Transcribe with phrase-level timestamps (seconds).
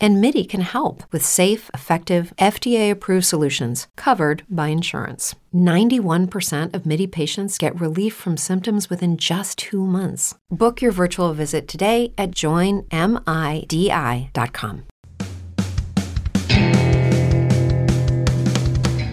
[0.00, 5.34] And MIDI can help with safe, effective, FDA approved solutions covered by insurance.
[5.52, 10.36] 91% of MIDI patients get relief from symptoms within just two months.
[10.50, 12.88] Book your virtual visit today at joinmidi.com.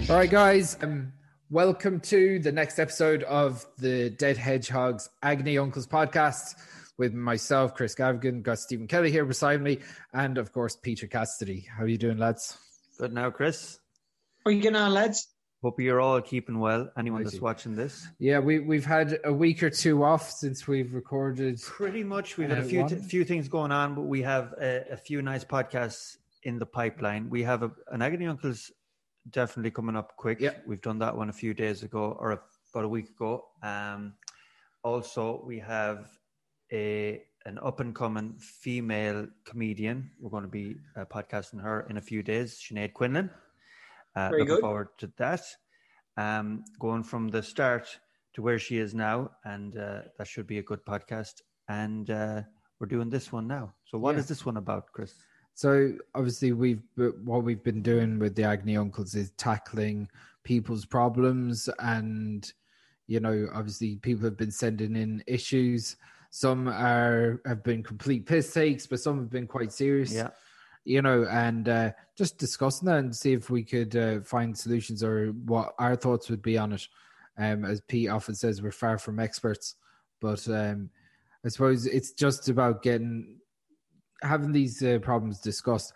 [0.08, 0.78] All right, guys.
[0.84, 1.12] Um,
[1.50, 6.54] welcome to the next episode of the Dead Hedgehogs Agony Uncles podcast
[6.98, 9.80] with myself, Chris Gavigan, got Stephen Kelly here beside me,
[10.14, 11.68] and of course Peter Cassidy.
[11.76, 12.58] How are you doing, lads?
[12.98, 13.80] Good now, Chris.
[14.44, 15.28] How are you getting on, lads?
[15.62, 16.92] Hope you're all keeping well.
[16.98, 20.94] Anyone that's watching this, yeah, we we've had a week or two off since we've
[20.94, 21.60] recorded.
[21.62, 24.86] Pretty much, we've had a few t- few things going on, but we have a,
[24.92, 27.32] a, few nice podcasts in the pipeline.
[27.32, 28.72] We have a, an Agony Uncles
[29.30, 30.40] definitely coming up quick.
[30.40, 30.52] Yeah.
[30.68, 32.40] We've done that one a few days ago or a,
[32.72, 33.46] about a week ago.
[33.64, 34.14] Um,
[34.84, 36.12] also, we have
[36.72, 40.10] a an up and coming female comedian.
[40.20, 43.30] We're going to be uh, podcasting her in a few days, Sinead Quinlan.
[44.16, 44.62] Uh, Very looking good.
[44.62, 45.42] forward to that.
[46.18, 48.00] Um, going from the start
[48.34, 51.42] to where she is now, and uh, that should be a good podcast.
[51.70, 52.42] And uh,
[52.80, 53.74] we're doing this one now.
[53.86, 54.22] So, what Yeah.
[54.22, 55.14] is this one about, Chris?
[55.54, 60.10] So obviously, we've what we've been doing with the Agony Uncles is tackling
[60.44, 62.52] people's problems, and
[63.08, 65.96] you know, obviously, people have been sending in issues.
[66.36, 70.12] Some are have been complete piss takes, but some have been quite serious.
[70.12, 70.32] Yeah.
[70.84, 75.02] you know, and uh, just discussing that and see if we could uh, find solutions
[75.02, 76.86] or what our thoughts would be on it.
[77.38, 79.76] Um, as Pete often says, we're far from experts,
[80.20, 80.90] but um,
[81.46, 83.38] I suppose it's just about getting
[84.22, 85.94] having these uh, problems discussed.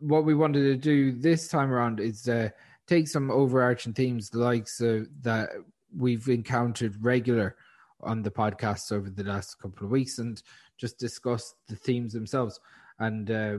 [0.00, 2.48] What we wanted to do this time around is uh,
[2.86, 5.50] take some overarching themes, the likes of that
[5.94, 7.56] we've encountered regular
[8.02, 10.42] on the podcast over the last couple of weeks, and
[10.78, 12.60] just discuss the themes themselves.
[12.98, 13.58] And uh,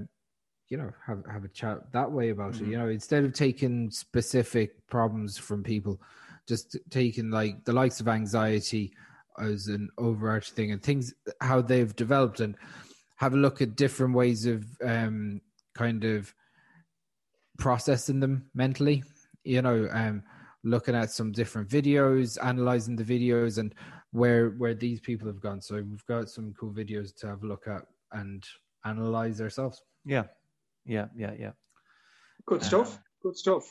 [0.73, 3.91] you know have have a chat that way about it you know instead of taking
[3.91, 6.01] specific problems from people
[6.47, 8.91] just taking like the likes of anxiety
[9.39, 12.55] as an overarching thing and things how they've developed and
[13.17, 15.39] have a look at different ways of um
[15.75, 16.33] kind of
[17.59, 19.03] processing them mentally
[19.43, 20.23] you know um
[20.63, 23.75] looking at some different videos analyzing the videos and
[24.13, 27.47] where where these people have gone so we've got some cool videos to have a
[27.47, 28.45] look at and
[28.85, 30.23] analyze ourselves Yeah.
[30.85, 31.07] Yeah.
[31.15, 31.33] Yeah.
[31.37, 31.51] Yeah.
[32.45, 32.99] Good stuff.
[33.23, 33.63] Good stuff.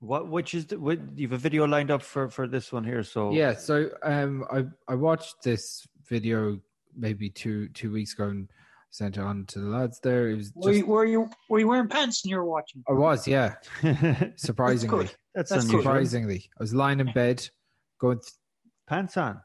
[0.00, 0.28] What?
[0.28, 3.02] Which is the, what, you've a video lined up for for this one here?
[3.02, 6.60] So Yeah, so um, I I watched this video
[6.94, 8.48] maybe two two weeks ago and
[8.90, 9.98] sent it on to the lads.
[10.00, 12.44] There, it was Were, just you, were you were you wearing pants and you were
[12.44, 12.84] watching?
[12.88, 13.54] I was, yeah,
[14.36, 15.16] surprisingly, good.
[15.34, 15.82] that's, That's unusual.
[15.82, 17.48] surprisingly, I was lying in bed
[17.98, 18.18] going.
[18.20, 18.32] Th-
[18.86, 19.40] Pants on.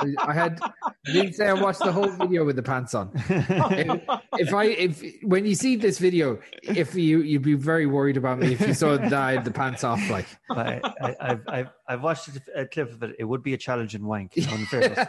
[0.00, 3.10] I had I didn't say I watched the whole video with the pants on.
[3.28, 8.16] If, if I if when you see this video, if you you'd be very worried
[8.16, 10.26] about me if you saw that I had the pants off, like.
[10.50, 13.16] I, I, I've, I've, I've watched a clip of it.
[13.18, 14.32] It would be a challenging wank.
[14.70, 15.08] Fairness.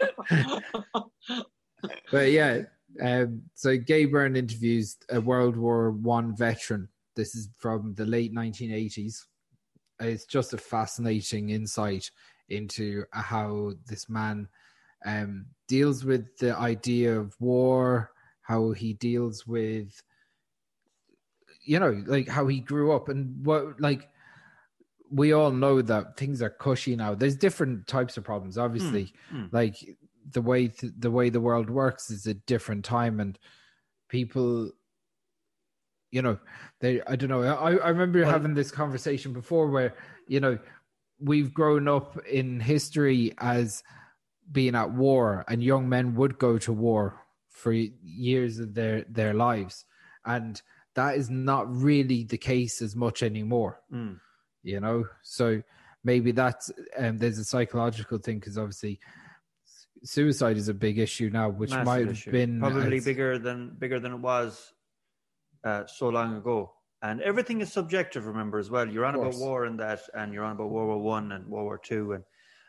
[2.13, 2.63] but yeah,
[3.03, 6.89] um, so Gay Byrne interviews a World War One veteran.
[7.17, 9.25] This is from the late 1980s.
[10.01, 12.11] It's just a fascinating insight
[12.49, 14.49] into how this man
[15.05, 18.11] um, deals with the idea of war,
[18.43, 20.03] how he deals with,
[21.65, 24.09] you know, like how he grew up and what, like,
[25.13, 27.15] we all know that things are cushy now.
[27.15, 29.13] There's different types of problems, obviously.
[29.33, 29.53] mm.
[29.53, 29.77] Like
[30.31, 33.39] the way th- the way the world works is a different time, and
[34.09, 34.71] people,
[36.11, 36.39] you know,
[36.81, 37.01] they.
[37.07, 37.43] I don't know.
[37.43, 39.95] I I remember Well- having this conversation before, where
[40.27, 40.59] you know,
[41.19, 43.83] we've grown up in history as
[44.53, 49.35] being at war, and young men would go to war for years of their their
[49.35, 49.85] lives,
[50.25, 50.61] and
[50.95, 54.19] that is not really the case as much anymore Mm.
[54.65, 55.63] you know so
[56.03, 58.99] maybe that's um, there's a psychological thing because obviously
[60.03, 62.33] suicide is a big issue now which Massive might have issue.
[62.33, 64.73] been probably as- bigger than bigger than it was
[65.65, 66.73] uh, so long ago.
[67.03, 68.27] And everything is subjective.
[68.27, 68.87] Remember as well.
[68.89, 71.65] You're on about war and that, and you're on about World War One and World
[71.65, 72.25] War Two, and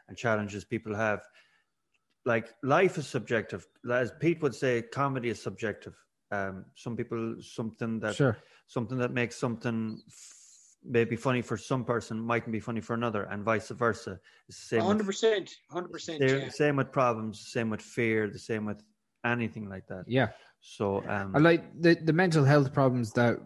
[0.07, 1.21] and challenges people have.
[2.25, 3.65] Like life is subjective.
[3.91, 5.95] As Pete would say, comedy is subjective.
[6.31, 11.83] Um, some people something that sure something that makes something f- maybe funny for some
[11.83, 14.17] person mightn't be funny for another, and vice versa.
[14.47, 14.79] It's the same.
[14.79, 15.51] with- Hundred percent.
[15.69, 16.21] Hundred percent.
[16.21, 16.47] Yeah.
[16.49, 18.81] same with problems, same with fear, the same with
[19.25, 20.05] anything like that.
[20.07, 20.29] yeah
[20.61, 23.39] So um, I like the the mental health problems that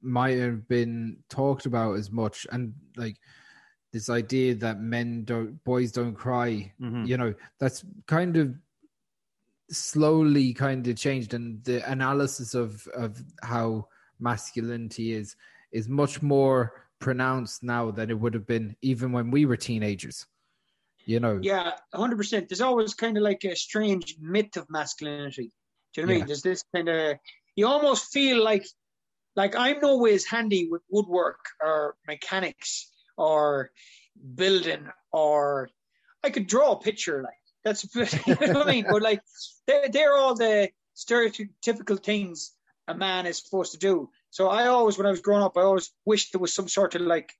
[0.00, 3.16] might have been talked about as much, and like
[3.92, 6.72] this idea that men don't, boys don't cry.
[6.80, 7.06] Mhm.
[7.06, 8.56] You know, that's kind of
[9.70, 13.88] slowly kind of changed, and the analysis of of how
[14.18, 15.36] masculinity is
[15.72, 20.26] is much more pronounced now than it would have been even when we were teenagers.
[21.04, 22.48] You know, Yeah, hundred percent.
[22.48, 25.52] There's always kind of like a strange myth of masculinity.
[25.94, 26.26] Do you know what I mean?
[26.26, 27.18] There's this kind of
[27.56, 28.66] you almost feel like
[29.36, 33.70] like I'm no ways handy with woodwork or mechanics or
[34.34, 35.68] building or
[36.22, 37.34] I could draw a picture like
[37.64, 38.86] that's you know what I mean.
[38.88, 39.22] But like
[39.66, 42.52] they're they're all the stereotypical things
[42.88, 44.10] a man is supposed to do.
[44.30, 46.94] So I always when I was growing up, I always wished there was some sort
[46.94, 47.32] of like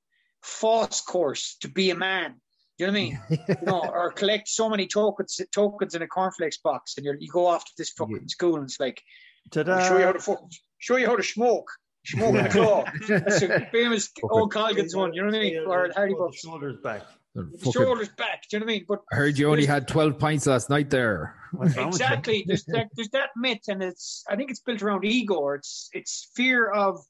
[0.42, 2.40] false course to be a man.
[2.78, 3.18] Do you know what I mean?
[3.48, 7.28] you know, or collect so many tokens tokens in a cornflakes box, and you're, you
[7.30, 8.26] go off to this fucking Yeah.
[8.28, 9.02] school, and it's like
[9.50, 9.86] ta-da.
[9.88, 10.40] show you how to fuck,
[10.78, 11.70] show you how to smoke,
[12.06, 12.84] smoke in the claw.
[13.08, 15.12] That's a famous old Colgan's one.
[15.12, 15.64] You know what I mean?
[15.66, 17.02] Or Hardy Pull shoulders back.
[17.34, 18.42] Fucking- Shoulders back.
[18.50, 18.84] Do you know what I mean?
[18.88, 20.90] But I heard you only had twelve pints last night.
[20.90, 22.04] There, What's wrong with you?
[22.04, 25.54] exactly, there's that there's that myth, and it's I think it's built around ego, or
[25.54, 27.00] it's it's fear of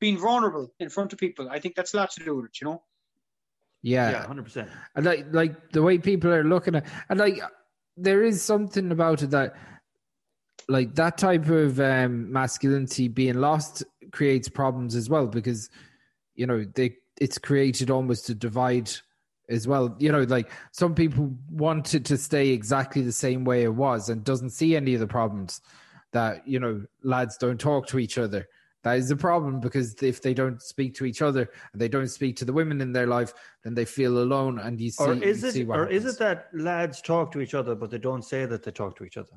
[0.00, 1.48] being vulnerable in front of people.
[1.50, 2.60] I think that's a lot to do with it.
[2.60, 2.82] You know?
[3.84, 4.70] Yeah, Yeah, hundred percent.
[4.96, 7.38] And like like the way people are looking at and like
[7.98, 9.54] there is something about it that
[10.68, 15.68] like that type of um masculinity being lost creates problems as well because
[16.34, 18.90] you know they it's created almost a divide
[19.50, 19.94] as well.
[19.98, 24.08] You know like some people want it to stay exactly the same way it was
[24.08, 25.60] and doesn't see any of the problems
[26.12, 28.48] that you know lads don't talk to each other
[28.84, 32.08] that is a problem because if they don't speak to each other and they don't
[32.08, 33.32] speak to the women in their life
[33.64, 36.04] then they feel alone and you see Or is you see it, what or is
[36.04, 39.04] it that lads talk to each other, but they don't say that they talk to
[39.04, 39.32] each other?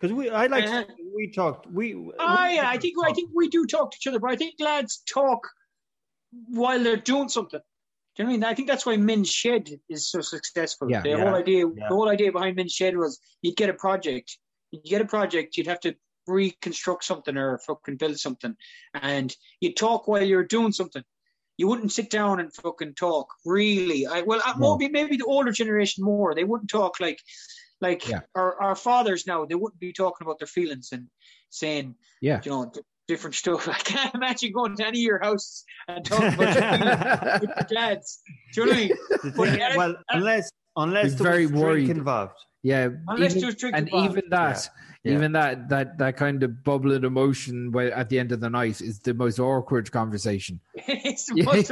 [0.00, 0.84] Because we, I like Uh,
[1.16, 1.66] we talked.
[1.68, 4.30] We, Oh we- yeah, I think I think we do talk to each other, but
[4.32, 5.48] I think lads talk
[6.48, 7.60] while they're doing something.
[7.60, 8.44] Do you know what I mean?
[8.44, 10.90] I think that's why Men's Shed is so successful.
[10.90, 11.00] Yeah.
[11.02, 11.24] the Yeah.
[11.24, 11.88] whole idea, Yeah.
[11.88, 14.36] the whole idea behind Men's Shed was you'd get a project,
[14.72, 15.94] you'd get a project, you'd have to
[16.26, 18.56] reconstruct something or fucking build something,
[18.94, 21.02] and you talk while you're doing something.
[21.56, 23.28] You wouldn't sit down and fucking talk.
[23.44, 24.76] Really, I well, uh, No.
[24.76, 26.34] maybe maybe the older generation more.
[26.34, 27.20] They wouldn't talk like
[27.80, 28.20] like Yeah.
[28.34, 29.44] our, our fathers now.
[29.44, 31.06] They wouldn't be talking about their feelings and
[31.50, 33.68] saying yeah you know, d- different stuff.
[33.68, 37.50] I can't imagine going to any of your houses and talking about your feelings with
[37.50, 38.20] your dads.
[38.52, 38.80] Do you know what I
[39.28, 39.32] mean?
[39.36, 41.90] But yeah, well, unless unless Be there very was drink worried.
[41.90, 42.38] involved.
[42.64, 44.10] yeah Unless even- there's drink and involved.
[44.18, 44.93] even that Yeah.
[45.04, 48.80] Even that that that kind of bubbling emotion where at the end of the night
[48.80, 51.70] is the most awkward conversation it's the most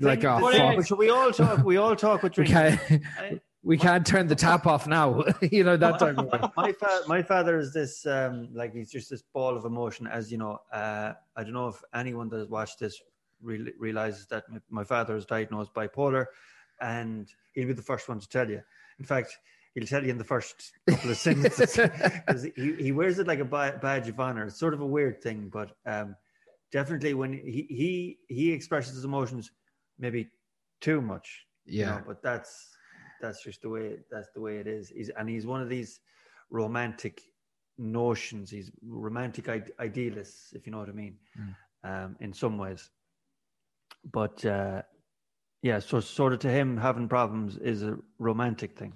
[0.00, 0.84] like oh, But, fuck.
[0.84, 1.64] So we all talk.
[1.64, 2.80] We all talk with we drink.
[2.80, 7.02] can't we can't turn the tap off now you know that type of my fa-
[7.08, 10.58] my father is this um like he's just this ball of emotion as you know
[10.72, 13.02] uh i don't know if anyone that has watched this
[13.42, 16.26] re- realizes that my, my father is diagnosed bipolar
[16.80, 18.60] and he'll be the first one to tell you
[19.00, 19.36] in fact
[19.76, 21.76] he'll tell you in the first couple of sentences
[22.26, 25.22] because he, he wears it like a badge of honor it's sort of a weird
[25.22, 26.16] thing but um
[26.72, 29.52] definitely when he he he expresses his emotions
[29.98, 30.28] maybe
[30.80, 32.76] too much you yeah know, but that's
[33.20, 34.90] that's just the way that's the way it is.
[34.90, 36.00] He's and he's one of these
[36.50, 37.22] romantic
[37.78, 38.50] notions.
[38.50, 41.16] He's romantic ide- idealists, if you know what I mean,
[41.84, 42.90] um, in some ways.
[44.12, 44.82] But uh,
[45.62, 48.94] yeah, so sort of to him, having problems is a romantic thing.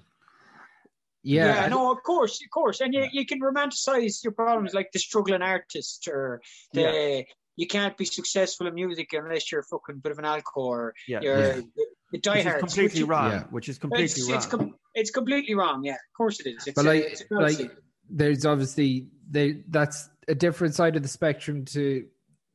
[1.22, 4.88] Yeah, yeah, no, of course, of course, and you, you can romanticize your problems like
[4.92, 6.40] the struggling artist or
[6.72, 7.24] the
[7.56, 10.94] you can't be successful in music unless you're a fucking bit of an alcohol or
[11.06, 11.52] Yeah, you're Yeah.
[11.56, 13.30] the which is completely which- wrong.
[13.32, 13.42] Yeah.
[13.50, 14.36] Which is completely It's, wrong.
[14.36, 15.84] it's, com- it's completely wrong.
[15.84, 16.66] Yeah, of course it is.
[16.66, 17.70] It's but like it's like
[18.08, 22.06] there's obviously they that's a different side of the spectrum to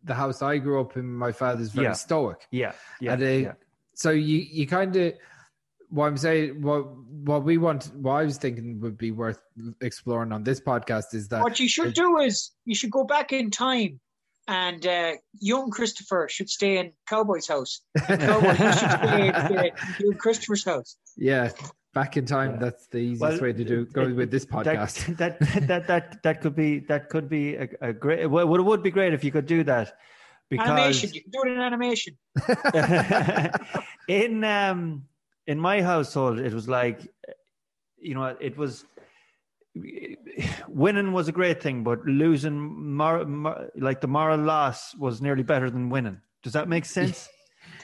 [0.03, 1.05] the house I grew up in.
[1.13, 1.93] My father's very Yeah.
[1.93, 2.45] stoic.
[2.51, 3.53] yeah, yeah, and, uh, yeah.
[3.93, 5.13] so you you kind of
[5.89, 6.86] what I'm saying what
[7.30, 9.39] what we want what I was thinking would be worth
[9.82, 13.32] exploring on this podcast is that What you should do is you should go back
[13.34, 14.00] in time,
[14.48, 17.82] and uh, young Christopher should stay in Cowboy's house.
[18.08, 19.63] Cowboy should stay in uh,
[20.00, 20.98] young Christopher's house.
[21.18, 21.50] yeah
[21.94, 25.15] back in time that's the easiest Well, way to do go it- with this podcast
[25.18, 28.27] That, that that that that could be that could be a, a great.
[28.30, 29.96] Well, it would be great if you could do that,
[30.50, 31.10] because Animation.
[31.13, 32.13] You can do it in animation.
[34.08, 35.04] in um
[35.48, 37.08] in my household it was like
[37.98, 38.86] you know it was
[40.68, 42.58] winning was a great thing but losing
[42.96, 47.30] mor- mor- like the moral loss was nearly better than winning does that make sense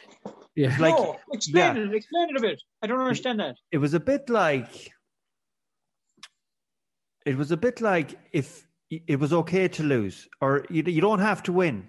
[0.55, 1.83] yeah like no, explain yeah.
[1.83, 1.93] it.
[1.93, 2.61] Explain it a bit.
[2.81, 3.55] I don't understand that.
[3.71, 4.91] it was a bit like
[7.25, 11.19] it was a bit like if it was okay to lose, or you, you don't
[11.19, 11.87] have to win,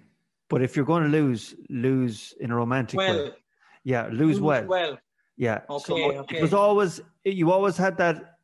[0.49, 3.31] but if you're going to lose, lose in a romantic Well, way.
[3.83, 4.65] Yeah, lose well.
[4.65, 4.97] well.
[5.37, 5.61] Yeah.
[5.69, 6.37] Okay, so okay.
[6.37, 8.37] it was always you always had that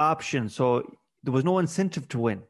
[0.00, 0.82] option, so
[1.24, 2.42] there was no incentive to win.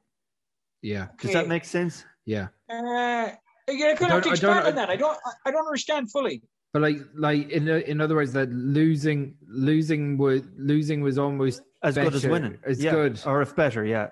[0.82, 2.04] Yeah, Does that make sense?
[2.26, 2.48] yeah.
[2.68, 3.30] Uh,
[3.68, 4.90] you're don't- going to have to I don't- expand I- on that.
[4.90, 5.18] I don't.
[5.44, 6.42] I don't understand fully.
[6.72, 11.94] But like, like in in other words, that losing, losing was losing was almost As
[11.94, 12.58] good as winning.
[12.66, 12.90] It's yeah.
[12.92, 13.20] good.
[13.24, 13.84] or if better.
[13.84, 14.08] Yeah.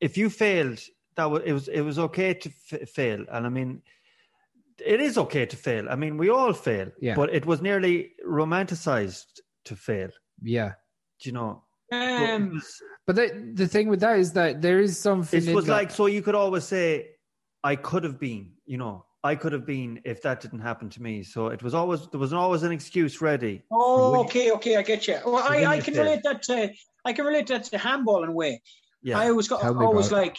[0.00, 0.80] If you failed,
[1.16, 3.82] that was it was it was okay to f- fail, and I mean,
[4.84, 5.88] it is okay to fail.
[5.88, 6.90] I mean, we all fail.
[7.00, 7.14] Yeah.
[7.14, 9.26] But it was nearly romanticized
[9.66, 10.10] to fail.
[10.42, 10.72] yeah.
[11.20, 11.64] Do you know?
[11.90, 15.42] So it Um, was- But the the thing with that is that there is something.
[15.48, 16.86] it was that- like so you could always say
[17.64, 21.02] i could have been you know i could have been if that didn't happen to
[21.02, 24.76] me so it was always there was always an excuse ready oh, When- okay, okay,
[24.76, 25.16] I get you.
[25.26, 26.04] Well, I, I can fail.
[26.04, 26.56] relate that to.
[27.08, 28.52] I can relate that to handball in a way.
[29.02, 30.36] yeah I was Tell me always like,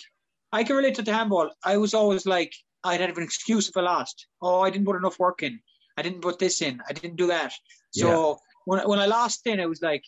[0.60, 1.48] I can relate to the handball.
[1.74, 4.27] I was always like, I'd have an excuse if I lost.
[4.41, 5.59] Oh, I didn't put enough work in.
[5.98, 6.81] I didn't put this in.
[6.89, 7.53] I didn't do that.
[7.91, 10.03] So when when I lost, then it was like,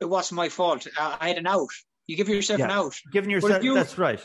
[0.00, 0.86] it wasn't my fault.
[0.98, 1.70] I, I had an out.
[2.06, 2.94] You give yourself an out.
[3.12, 4.20] giving yourself you- that's right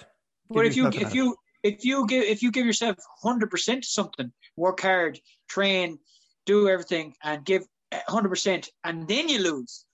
[0.49, 3.89] But if you if you if you give if you give yourself hundred percent to
[3.89, 5.99] something, work hard, train,
[6.45, 7.65] do everything, and give
[8.07, 9.85] hundred percent, and then you lose.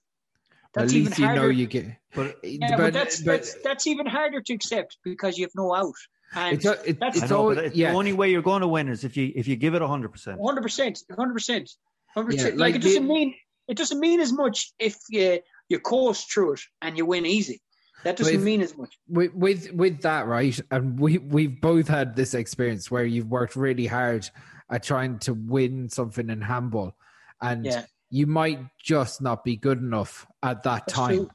[0.76, 1.42] at That's even least you harder.
[1.42, 1.86] know you get.
[2.16, 5.96] but Yeah, but, that's that's that's even harder to accept because you have no out.
[6.36, 7.92] And it's a- it- that's- it's know, all but yeah.
[7.92, 10.38] the only way you're going to win is if you if you give it 100%
[10.44, 11.70] Hundred percent, hundred percent,
[12.14, 13.36] hundred Yeah, like Like it doesn't the- mean
[13.68, 17.62] it doesn't mean as much if you you coast through it and you win easy.
[18.04, 18.98] That doesn't if- mean as much.
[19.08, 23.56] with with with that right and we we've both had this experience where you've worked
[23.56, 24.28] really hard
[24.70, 26.96] at trying to win something in handball
[27.42, 27.86] and Yeah.
[28.10, 31.30] you might just not be good enough at that That's time true.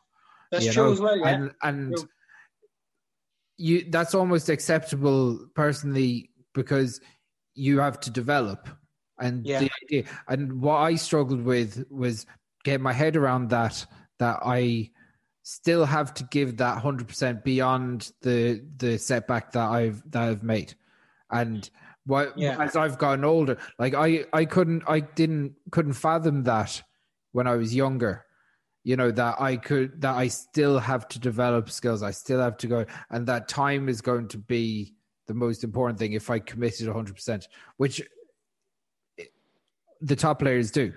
[0.51, 0.93] That's true know?
[0.93, 1.17] as well.
[1.19, 1.29] Yeah.
[1.29, 2.09] and and True.
[3.59, 7.01] You that's almost acceptable personally because
[7.55, 8.69] you have to develop
[9.21, 9.61] and Yeah.
[9.61, 12.25] the idea and what i struggled with was
[12.65, 13.85] get my head around that
[14.21, 14.91] that i
[15.43, 20.75] still have to give that 100% beyond the the setback that i've that i've made
[21.31, 21.69] and
[22.07, 22.63] what Yeah.
[22.63, 26.83] as i've gotten older like i i couldn't i didn't couldn't fathom that
[27.33, 28.25] when i was younger
[28.85, 32.57] you know that i could that i still have to develop skills i still have
[32.57, 34.95] to go and that time is going to be
[35.27, 38.03] the most important thing if i committed 100% which
[40.01, 40.93] the top players do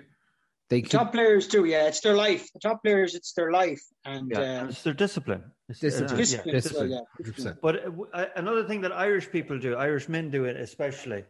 [0.68, 1.86] they The could, top players do, yeah.
[1.88, 2.50] It's their life.
[2.54, 6.14] The top players, it's their life, and yeah uh, and it's their discipline It's- Discipline.
[6.14, 6.90] uh, discipline.
[6.90, 7.00] yeah.
[7.20, 10.56] as discipline, But uh, uh, another thing that Irish people do, Irish men do it
[10.56, 11.24] especially,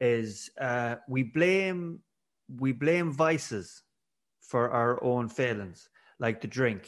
[0.00, 2.00] is uh, we blame
[2.58, 3.84] we blame vices
[4.50, 5.88] for our own failings,
[6.18, 6.82] like the drink.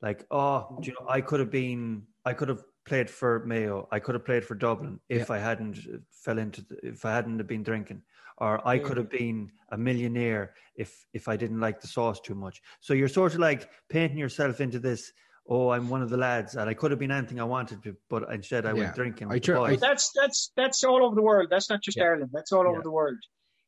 [0.00, 3.88] Like, oh, do you know, I could have been, I could have played for Mayo,
[3.90, 7.12] I could have played for Dublin if I hadn't uh, fell into, the, if I
[7.12, 8.02] hadn't have been drinking,
[8.38, 12.34] or I could have been a millionaire if if I didn't like the sauce too
[12.34, 12.62] much.
[12.80, 15.12] So you're sort of like painting yourself into this.
[15.48, 17.96] Oh, I'm one of the lads, and I could have been anything I wanted to,
[18.08, 18.80] but instead I Yeah.
[18.82, 19.26] went drinking.
[19.30, 19.80] I with the try- boys.
[19.80, 21.48] That's that's that's all over the world.
[21.50, 22.04] That's not just Yeah.
[22.04, 22.30] Ireland.
[22.32, 23.18] That's all over the world.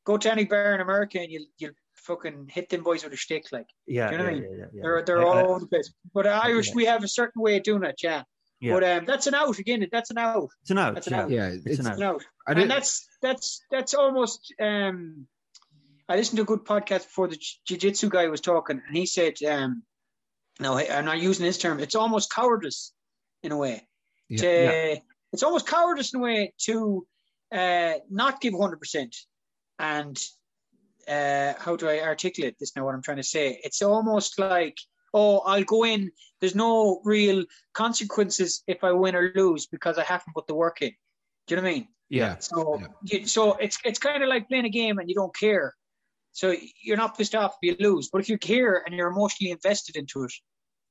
[0.04, 3.16] Go to any bar in America and you you fucking hit them boys with a
[3.16, 3.46] stick.
[3.52, 4.82] Like yeah, do you know yeah, what I yeah, yeah, yeah.
[4.82, 5.92] they're they're I- all I- over the place.
[6.12, 8.00] But Irish, we have a certain way of doing it.
[8.02, 8.22] Yeah.
[8.60, 8.74] Yeah.
[8.74, 9.84] But um, that's an out again.
[9.90, 10.50] That's an out.
[10.60, 10.94] It's an out.
[10.94, 11.22] That's an yeah.
[11.22, 11.30] out.
[11.30, 11.96] yeah It's it's, an out.
[11.96, 12.24] An out.
[12.46, 14.54] I and that's that's that's almost.
[14.60, 15.26] Um,
[16.08, 19.34] I listened to a good podcast before the jiu-jitsu guy was talking, and he said,
[19.48, 19.82] um,
[20.60, 21.80] "No, I'm not using his term.
[21.80, 22.92] It's almost cowardice
[23.42, 23.86] in a way.
[24.28, 24.40] Yeah.
[24.94, 25.00] to,
[25.32, 27.06] It's almost cowardice in a way to
[27.52, 29.16] uh, not give 100 percent.
[29.78, 30.16] And
[31.08, 32.84] uh, how do I articulate this now?
[32.84, 33.60] What I'm trying to say?
[33.64, 34.78] It's almost like,
[35.14, 36.10] oh, I'll go in.
[36.40, 37.44] There's no real
[37.74, 40.92] consequences if I win or lose because I haven't put the work in.
[41.46, 41.88] Do you know what I mean?
[42.08, 42.86] yeah So, Yeah.
[43.04, 45.74] you, so it's it's kind of like playing a game and you don't care.
[46.32, 49.50] So you're not pissed off if you lose, but if you care and you're emotionally
[49.50, 50.32] invested into it,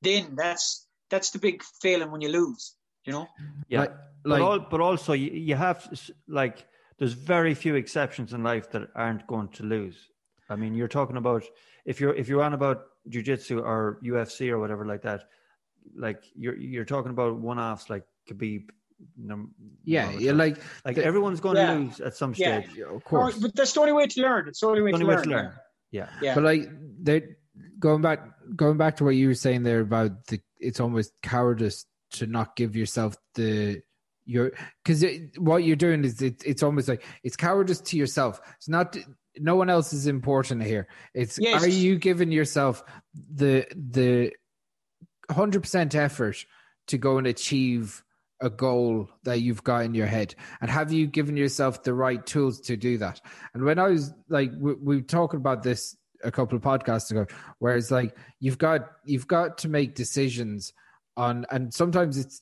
[0.01, 2.75] then that's that's the big failing when you lose.
[3.05, 3.27] You know?
[3.67, 3.79] Yeah.
[3.81, 5.89] like, but, like all, but also you, you have
[6.27, 6.67] like
[7.01, 9.97] there's very few exceptions in life that aren't going to lose.
[10.51, 11.43] I mean, you're talking about
[11.83, 15.23] if you're if you're on about jujitsu or UFC or whatever like that,
[15.95, 18.69] like you're you're talking about one offs like Khabib.
[19.17, 19.49] num-
[19.83, 21.73] yeah all the yeah like like the- everyone's going Yeah.
[21.73, 22.67] to lose at some stage.
[22.75, 24.47] yeah, of Or- course but that's the only way to learn.
[24.47, 25.23] It's the only way, The to, way learn.
[25.23, 25.53] to learn.
[25.89, 26.09] Yeah.
[26.21, 26.35] Yeah.
[26.35, 26.69] But like
[27.01, 27.23] they
[27.79, 28.19] going back
[28.55, 32.55] going back to what you were saying there about the it's almost cowardice to not
[32.55, 33.81] give yourself the
[34.31, 34.51] your
[34.83, 35.05] because
[35.37, 38.41] what you're doing is it, it's almost like it's cowardice to yourself.
[38.57, 38.97] It's not
[39.37, 40.87] no one else is important here.
[41.13, 41.63] It's Yes.
[41.63, 42.83] are you giving yourself
[43.13, 44.31] the the
[45.29, 46.45] hundred percent effort
[46.87, 48.03] to go and achieve
[48.41, 52.25] a goal that you've got in your head and have you given yourself the right
[52.25, 53.21] tools to do that
[53.53, 57.11] and when i was like we, we were talking about this a couple of podcasts
[57.11, 57.25] ago
[57.59, 60.73] where it's like you've got you've got to make decisions
[61.17, 62.41] on and sometimes it's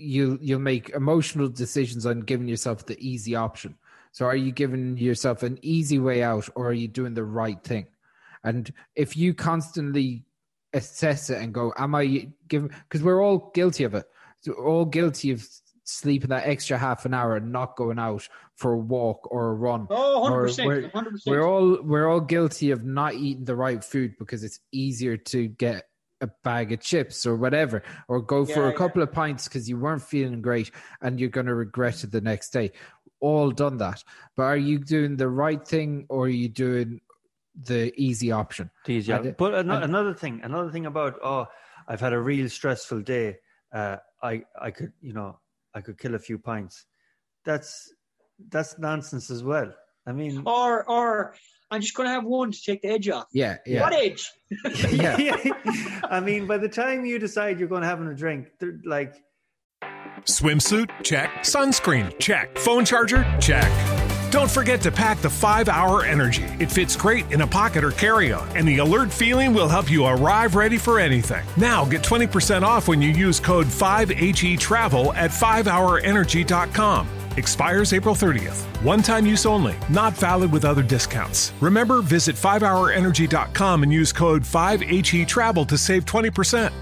[0.00, 3.76] you you'll make emotional decisions on giving yourself the easy option
[4.12, 7.62] so are you giving yourself an easy way out or are you doing the right
[7.62, 7.86] thing
[8.44, 10.24] and if you constantly
[10.72, 14.06] assess it and go am i giving because we're all guilty of it
[14.40, 15.46] so we're all guilty of
[15.90, 19.54] sleeping that extra half an hour and not going out for a walk or a
[19.54, 19.86] run.
[19.90, 20.66] Oh, 100%.
[20.66, 21.26] We're, 100%.
[21.26, 25.48] we're all we're all guilty of not eating the right food because it's easier to
[25.48, 25.84] get
[26.20, 28.76] a bag of chips or whatever, or go for Yeah, a yeah.
[28.76, 32.20] couple of pints because you weren't feeling great and you're going to regret it the
[32.20, 32.72] next day.
[33.20, 34.02] All done that,
[34.36, 37.00] but are you doing the right thing or are you doing
[37.54, 38.70] the easy option?
[38.86, 39.20] These, yeah.
[39.20, 41.46] And- But ano- and- another thing, another thing about oh,
[41.88, 43.38] I've had a real stressful day.
[43.72, 45.38] Uh, I I could you know
[45.74, 46.86] I could kill a few pints.
[47.44, 47.92] That's
[48.48, 49.72] that's nonsense as well.
[50.06, 51.34] I mean, Or, or
[51.70, 53.26] I'm just going to have one to take the edge off.
[53.32, 54.30] Yeah, yeah, What edge?
[54.90, 55.36] yeah.
[56.04, 59.14] I mean, by the time you decide you're going to have a drink, they're like
[60.24, 60.90] Swimsuit?
[61.02, 61.30] Check.
[61.40, 62.18] Sunscreen?
[62.18, 62.58] Check.
[62.58, 63.24] Phone charger?
[63.40, 63.70] Check.
[64.30, 66.44] Don't forget to pack the 5 Hour Energy.
[66.60, 69.90] It fits great in a pocket or carry on, and the alert feeling will help
[69.90, 71.44] you arrive ready for anything.
[71.56, 77.08] Now get 20% off when you use code 5HE Travel at 5hourenergy.com.
[77.36, 78.64] Expires April 30th.
[78.84, 81.52] One time use only, not valid with other discounts.
[81.60, 86.72] Remember, visit 5hourenergy.com and use code 5HE Travel to save 20%.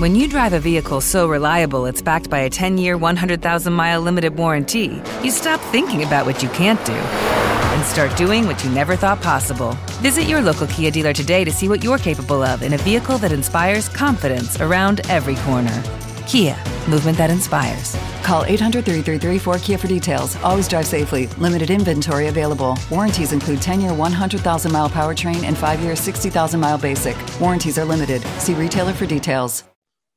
[0.00, 4.00] When you drive a vehicle so reliable it's backed by a 10 year, 100,000 mile
[4.00, 8.70] limited warranty, you stop thinking about what you can't do and start doing what you
[8.70, 9.72] never thought possible.
[10.00, 13.18] Visit your local Kia dealer today to see what you're capable of in a vehicle
[13.18, 15.82] that inspires confidence around every corner.
[16.26, 16.56] Kia,
[16.90, 17.96] movement that inspires.
[18.22, 20.36] Call 800 333 4KIA for details.
[20.42, 21.28] Always drive safely.
[21.38, 22.76] Limited inventory available.
[22.90, 27.16] Warranties include 10 year 100,000 mile powertrain and 5 year 60,000 mile basic.
[27.40, 28.22] Warranties are limited.
[28.38, 29.64] See retailer for details.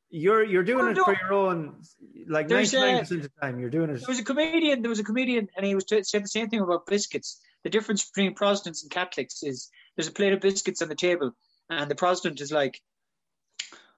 [0.10, 1.82] you're you're doing it for your own.
[2.28, 3.98] Like There's ninety a- percent of the time, you're doing it.
[4.00, 4.82] There was a comedian.
[4.82, 7.42] There was a comedian, and he was t- said the same thing about biscuits.
[7.66, 11.32] The difference between Protestants and Catholics is there's a plate of biscuits on the table,
[11.70, 12.80] and the Protestant is like,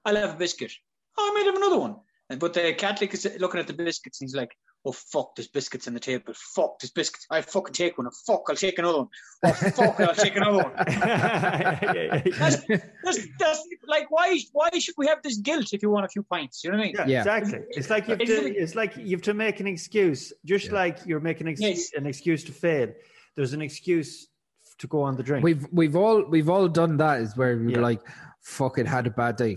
[0.04, 0.72] "I'll have a biscuit."
[1.18, 1.96] Oh, I might have another one.
[2.28, 4.50] And but uh, the Catholic is uh, looking at the biscuits, and he's like,
[4.84, 6.34] "Oh fuck, there's biscuits on the table.
[6.34, 7.24] Fuck, there's biscuits.
[7.30, 8.08] I fucking take one.
[8.08, 9.08] Oh, fuck, I'll take another one.
[9.44, 10.72] Oh fuck, I'll take another one."
[12.36, 12.56] That's,
[13.04, 16.22] that's, that's like why why should we have this guilt if you want a few
[16.24, 16.64] pints?
[16.64, 16.94] You know what I mean?
[16.98, 17.18] Yeah, Yeah.
[17.20, 17.60] exactly.
[17.70, 18.56] It's like you have to.
[18.56, 20.74] It's like you have to make an excuse, just Yeah.
[20.74, 22.00] like you're making an excuse, Yes.
[22.00, 22.88] an excuse to fail.
[23.36, 24.26] There's an excuse
[24.78, 25.44] to go on the drink.
[25.44, 27.20] We've we've all we've all done that.
[27.20, 27.80] Is where we Yeah.
[27.80, 28.00] like,
[28.40, 29.56] "Fuck it, had a bad day,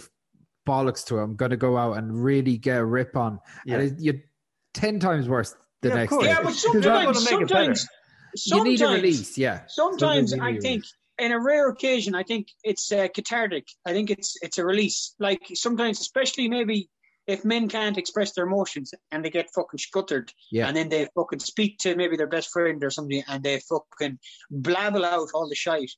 [0.67, 1.23] bollocks to it.
[1.23, 3.75] I'm gonna go out and really get a rip on." Yeah.
[3.79, 4.21] And it, you're
[4.73, 6.23] ten times worse the Yeah, next course.
[6.23, 6.29] day.
[6.29, 7.87] Yeah, but Because that's sometimes, make it sometimes,
[8.45, 9.37] you need a sometimes- release.
[9.37, 9.61] Yeah.
[9.67, 10.83] Sometimes you I think,
[11.17, 13.67] in a rare occasion, I think it's uh, cathartic.
[13.85, 15.15] I think it's it's a release.
[15.19, 16.89] Like sometimes, especially maybe
[17.27, 20.67] if men can't express their emotions and they get fucking scuttered, Yeah.
[20.67, 24.17] and then they fucking speak to maybe their best friend or something, and they fucking
[24.51, 25.91] blabble out all the shite.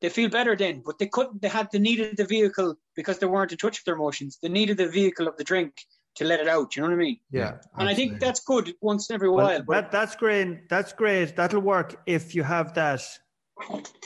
[0.00, 1.42] They feel better then, but they couldn't.
[1.42, 4.38] They had they needed the vehicle because they weren't in touch with their emotions.
[4.42, 5.72] They needed the vehicle of the drink
[6.16, 6.74] to let it out.
[6.76, 7.18] You know what I mean?
[7.30, 7.52] yeah.
[7.76, 9.62] And I think that's good once in every while.
[9.62, 10.68] but- that, that's great.
[10.68, 11.34] That's great.
[11.36, 13.02] That'll work if you have that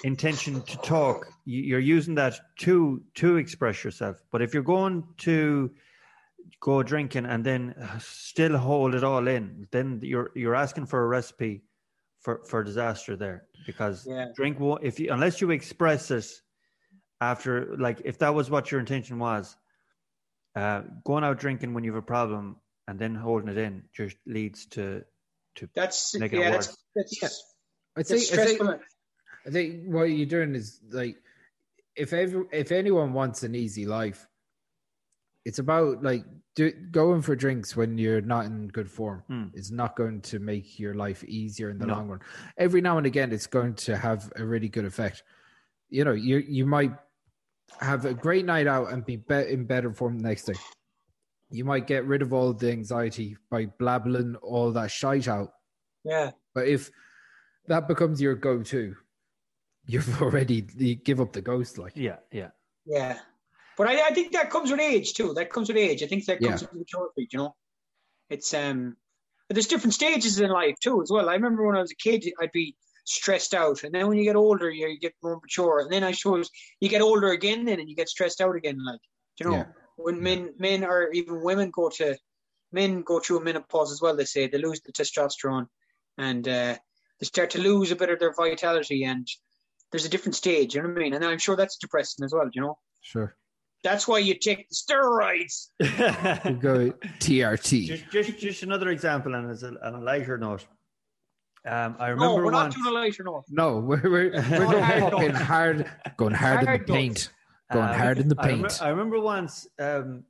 [0.05, 1.27] intention to talk.
[1.45, 4.17] You- You're using that to to express yourself.
[4.31, 5.71] But if you're going to
[6.61, 11.07] go drinking and then still hold it all in, then you're you're asking for a
[11.07, 11.63] recipe
[12.23, 13.45] for for disaster there.
[13.67, 14.29] Because Yeah.
[14.35, 16.27] drink won't if you unless you express it
[17.21, 19.57] after like if that was what your intention was,
[20.57, 22.57] uh, going out drinking when you have a problem
[22.89, 25.05] and then holding it in just leads to
[25.57, 26.77] to that's make it yeah, worse.
[26.95, 27.55] that's, that's,
[27.97, 28.83] I think, I think.
[29.45, 31.17] I think what you're doing is like
[31.97, 34.27] if every, if anyone wants an easy life,
[35.45, 36.25] it's about like
[36.55, 39.23] do, going for drinks when you're not in good form.
[39.27, 39.45] Hmm.
[39.55, 41.95] It's not going to make your life easier in the No.
[41.95, 42.21] long run.
[42.59, 45.23] Every now and again, it's going to have a really good effect.
[45.89, 46.93] You know, you you might
[47.81, 50.55] have a great night out and be, be in better form the next day.
[51.51, 55.53] You might get rid of all the anxiety by blabbling all that shite out.
[56.05, 56.31] Yeah.
[56.55, 56.91] But if
[57.69, 58.97] that becomes your go-to,
[59.87, 61.79] you've already you give up the ghost.
[61.79, 62.51] Like, Yeah, yeah.
[62.85, 63.19] Yeah.
[63.83, 65.35] But I, I think that comes with age too.
[65.35, 66.05] That comes with age.
[66.05, 66.69] I think that comes Yeah.
[66.71, 67.57] with maturity, you know.
[68.31, 68.97] It's um
[69.49, 71.29] but there's different stages in life too as well.
[71.29, 74.23] I remember when I was a kid I'd be stressed out and then when you
[74.23, 77.65] get older you, you get more mature and then I suppose you get older again
[77.65, 79.01] then and you get stressed out again like
[79.41, 79.65] you know Yeah.
[79.97, 82.17] when men, men or even women go to
[82.71, 84.15] men go through a menopause as well.
[84.15, 85.67] They say they lose the testosterone
[86.19, 86.77] and uh,
[87.19, 89.27] they start to lose a bit of their vitality, and
[89.91, 90.77] there's a different stage.
[90.77, 91.15] You know what I mean?
[91.15, 92.49] And I'm sure that's depressing as well.
[92.53, 93.37] You know, Sure.
[93.83, 95.69] That's why you take the steroids.
[96.45, 97.87] We go TRT.
[97.87, 100.65] just, just, just another example, and as a, on a lighter note,
[101.67, 102.17] um, I remember.
[102.17, 102.75] No, remember we're not once.
[102.75, 103.45] doing a lighter note.
[103.51, 105.41] No, we're we're, we're going Hard fucking notes.
[105.43, 107.31] hard, going hard in the Hard paint,
[107.73, 108.83] going Um, hard in the I, remem- paint.
[108.83, 110.25] I remember once um,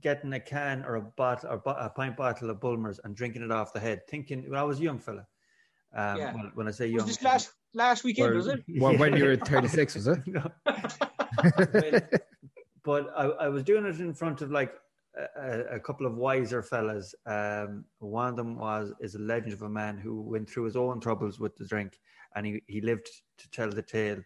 [0.00, 3.50] getting a can or a bottle or a pint bottle of Bulmers and drinking it
[3.50, 5.26] off the head, thinking when I was a young fella.
[5.94, 6.34] Um, Yeah.
[6.34, 8.30] when, when I say Was young, this last last weekend?
[8.32, 8.62] Or- was it?
[8.78, 10.18] Well, when you were 36, was it?
[10.26, 10.42] No.
[12.88, 14.72] But I, I was doing it in front of like
[15.14, 17.14] a, a- a couple of wiser fellas.
[17.26, 20.76] Um, one of them was is a legend of a man who went through his
[20.84, 22.00] own troubles with the drink,
[22.34, 23.08] and he, he lived
[23.40, 24.20] to tell the tale.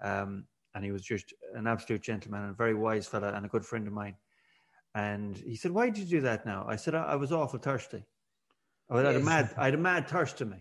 [0.00, 3.48] Um, and he was just an absolute gentleman and a very wise fella and a
[3.48, 4.16] good friend of mine.
[4.94, 7.58] And he said, "Why did you do that?" Now I said, "I, I was awful
[7.58, 8.04] thirsty.
[8.88, 10.60] I had a mad, I had a mad thirst to me."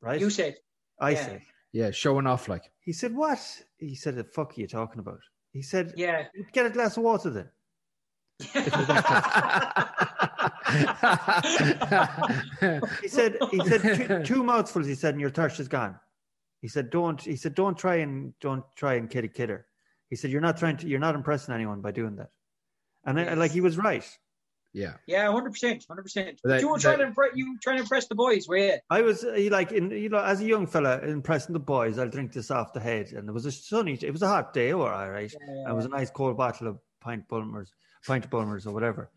[0.00, 0.20] Right?
[0.20, 0.54] You said.
[1.00, 1.24] I yeah.
[1.26, 1.42] said.
[1.72, 2.70] Yeah, showing off like.
[2.78, 3.40] He said, "What?"
[3.78, 5.22] He said, "The fuck are you talking about?"
[5.58, 6.28] He said, Yeah.
[6.52, 7.48] Get a glass of water then.
[13.02, 14.86] He said, he said two, two mouthfuls.
[14.86, 15.98] He said, and your thirst is gone.
[16.60, 17.20] He said, don't.
[17.20, 19.66] He said, don't try and don't try and kid a kidder.
[20.10, 20.86] He said, you're not trying to.
[20.86, 22.30] You're not impressing anyone by doing that.
[23.04, 24.04] And I, like he was right.
[24.72, 24.94] Yeah.
[25.06, 26.40] Yeah, hundred percent, hundred percent.
[26.44, 27.30] You were trying that- to impress.
[27.34, 28.74] You were trying to impress the boys, were you?
[28.90, 31.98] I was uh, like in you know as a young fella impressing the boys.
[31.98, 33.98] I'll drink this off the head, and it was a sunny.
[34.00, 34.72] It was a hot day.
[34.72, 37.72] or All right, and it was a nice cold bottle of pint Bulmers,
[38.06, 39.10] pint of Bulmers or whatever.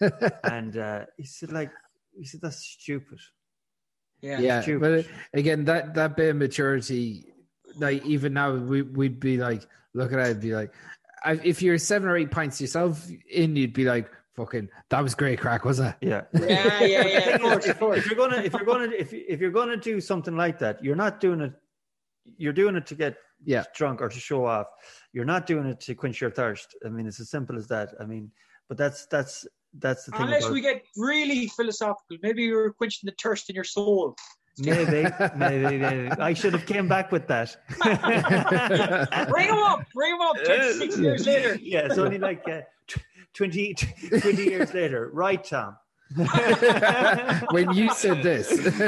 [0.44, 1.70] and uh, he said like
[2.18, 3.18] he said that's stupid.
[4.20, 4.40] Yeah.
[4.40, 5.06] yeah stupid.
[5.32, 7.26] but again that that bit of maturity
[7.76, 10.72] like even now we, we'd be like look at it and be like
[11.22, 15.14] I, if you're seven or eight pints yourself in you'd be like fucking that was
[15.14, 16.22] great crack was it Yeah.
[16.32, 17.28] Yeah, yeah, yeah.
[17.36, 17.98] Of course, of if, course.
[17.98, 20.82] if you're gonna if you're gonna if you- if you're gonna do something like that,
[20.84, 21.52] you're not doing it.
[22.36, 23.64] You're doing it to get Yeah.
[23.76, 24.66] drunk or to show off.
[25.12, 26.74] You're not doing it to quench your thirst.
[26.84, 27.90] I mean, it's as simple as that.
[28.00, 28.30] I mean,
[28.68, 29.46] but that's that's
[29.78, 30.22] that's the thing.
[30.22, 34.16] Unless about, we get really philosophical, maybe you're quenching the thirst in your soul.
[34.58, 35.02] maybe,
[35.36, 37.56] maybe, maybe I should have came back with that.
[39.28, 40.36] Bring him up, bring him up.
[40.44, 41.58] Twenty-six years later.
[41.60, 42.98] yeah, it's only like uh, tw-
[43.34, 45.76] 20, 20 years later, right, Tom?
[47.50, 48.48] when you said this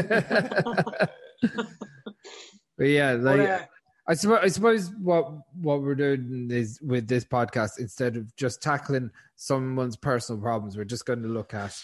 [1.42, 3.64] but yeah like But, uh,
[4.09, 8.62] I suppose, I suppose what what we're doing is with this podcast instead of just
[8.62, 11.76] tackling someone's personal problems, we're just going to look at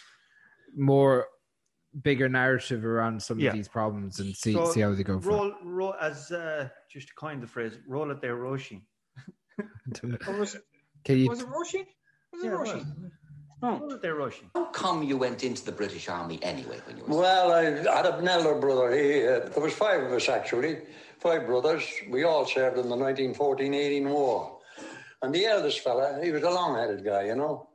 [0.77, 1.27] more
[2.03, 3.49] bigger narrative around some Yeah.
[3.51, 5.19] of these problems and see So, see how they go.
[5.19, 5.33] From.
[5.35, 8.83] Roll, roll, as uh, just to coin the phrase, roll it there, Roshi.
[10.39, 10.63] was, it,
[11.05, 11.29] Can you?
[11.29, 11.87] was it Roshi?
[12.33, 12.87] Was it Yeah, Roshi?
[13.63, 14.43] Roll it there, Roshi.
[14.55, 18.07] How come you went into the British Army anyway when you were Well, I had
[18.07, 18.93] an elder brother.
[18.93, 20.79] He, uh, there was five of us actually,
[21.21, 21.85] five brothers.
[22.11, 24.59] We all served in the 1914-18 war.
[25.23, 27.69] And the eldest fella, he was a long-headed guy, you know.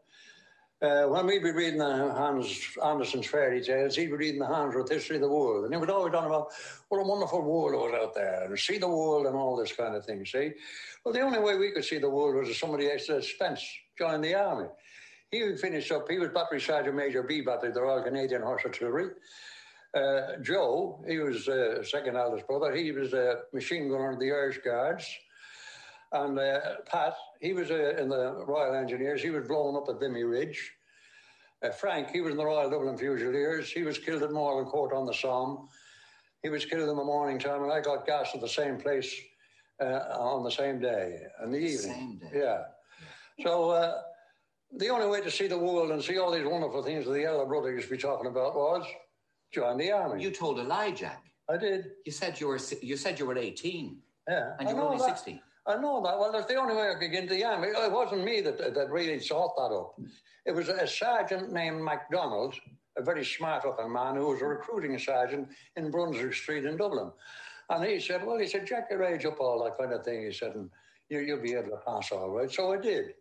[0.79, 4.75] Uh, when we'd be reading the Hans Andersen's fairy tales, he'd be reading the Hans
[4.75, 5.63] with History of the World.
[5.63, 6.49] And he was always on about
[6.89, 9.95] what a wonderful world was out there, and see the world and all this kind
[9.95, 10.51] of thing, see?
[11.03, 13.65] Well, the only way we could see the world was if somebody extra Spence
[13.97, 14.67] joined the army.
[15.31, 19.09] He finished up, he was Battery Sergeant Major B Battery, the Royal Canadian Horse Artillery.
[19.93, 22.73] Uh, Joe, he was uh, second eldest brother.
[22.73, 25.05] He was a machine gunner in the Irish Guards.
[26.13, 29.21] And uh, Pat, he was uh, in the Royal Engineers.
[29.21, 30.71] He was blown up at Vimy Ridge.
[31.61, 33.71] Uh, Frank, he was in the Royal Dublin Fusiliers.
[33.71, 35.67] He was killed at Morlancourt on the Somme.
[36.43, 39.13] He was killed in the morning time, and I got gas at the same place
[39.81, 41.93] uh, on the same day, in the evening.
[41.93, 42.39] Same day.
[42.39, 42.63] Yeah.
[43.41, 44.01] So uh,
[44.75, 47.23] the only way to see the world and see all these wonderful things that the
[47.25, 48.85] elder brother used to be talking about was
[49.53, 50.23] join the army.
[50.23, 51.23] You told a lie, Jack.
[51.49, 51.91] I did.
[52.05, 53.97] You said you were you said you were 18
[54.27, 54.53] Yeah.
[54.59, 55.17] and you were only that.
[55.17, 55.39] 16.
[55.65, 56.17] I know that.
[56.17, 57.67] Well, that's the only way I could get into the army.
[57.69, 59.99] It wasn't me that, that really thought that up.
[60.45, 62.55] It was a sergeant named MacDonald,
[62.97, 67.11] a very smart looking man who was a recruiting sergeant in Brunswick Street in Dublin.
[67.69, 70.25] And he said, Well, he said, Jack your age up, all that kind of thing.
[70.25, 70.69] He said, and
[71.09, 72.51] you, you'll be able to pass all right.
[72.51, 73.13] So I did.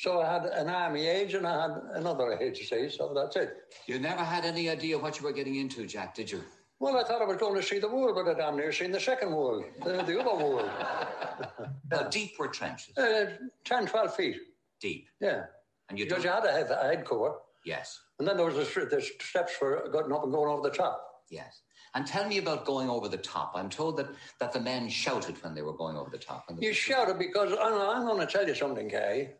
[0.00, 3.54] So I had an army age and I had another age, see, so that's it.
[3.86, 6.42] You never had any idea what you were getting into, Jack, did you?
[6.78, 8.92] Well, I thought I was going to see the world, but I damn near seen
[8.92, 10.70] the second world, the, the other world.
[11.92, 12.96] How deep were trenches?
[12.96, 13.26] Uh,
[13.64, 14.36] 10, 12 feet,
[14.80, 15.06] Deep.
[15.20, 15.42] yeah.
[15.90, 17.36] And you Because you had a head, a head core.
[17.66, 18.00] Yes.
[18.18, 21.04] And then there was the, the steps for getting up and going over the top.
[21.28, 21.60] Yes.
[21.94, 23.52] And tell me about going over the top.
[23.54, 24.06] I'm told that,
[24.38, 26.46] that the men shouted when they were going over the top.
[26.48, 29.32] The- You shouted because I'm, I'm going to tell you something, Kay.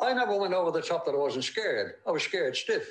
[0.00, 1.94] I never went over the top that I wasn't scared.
[2.06, 2.90] I was scared stiff.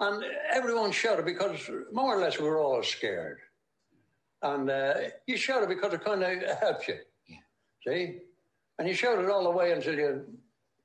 [0.00, 3.38] And everyone shouted because more or less we were all scared.
[4.42, 4.94] And uh,
[5.26, 6.98] you shouted because it kind of helped you.
[7.26, 7.36] Yeah.
[7.86, 8.18] See?
[8.78, 10.26] And you shouted all the way until you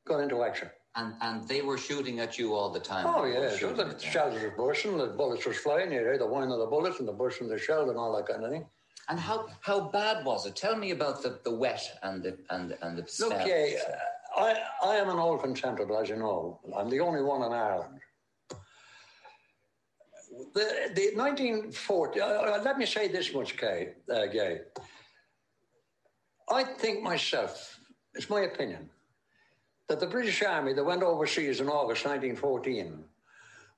[0.05, 0.69] got into action.
[0.95, 3.05] And and they were shooting at you all the time.
[3.07, 3.49] Oh, yeah.
[3.57, 5.91] So the shells were bursting, the bullets were flying.
[5.91, 8.13] You hear the whine of the bullets and the burst and the shell and all
[8.17, 8.65] that kind of thing.
[9.07, 10.55] And how how bad was it?
[10.55, 13.29] Tell me about the, the wet and the and and the smell.
[13.29, 13.67] Look, yeah,
[14.35, 16.59] I, I am an old contemptible, as you know.
[16.75, 17.99] I'm the only one in Ireland.
[20.53, 24.61] The, the 1940, uh, uh, let me say this much, Kay, uh, Gay.
[26.49, 27.79] I think myself,
[28.13, 28.89] it's my opinion,
[29.87, 33.03] that the British Army that went overseas in August 1914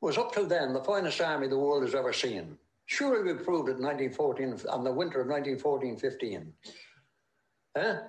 [0.02, 2.58] was up till then the finest army the world has ever seen.
[2.86, 6.48] Surely we proved it in 1914, and the winter of 1914-15.
[7.76, 8.00] Huh?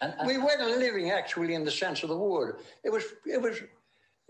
[0.00, 2.56] And, and, we weren't living actually in the sense of the word.
[2.84, 3.58] It was, it was,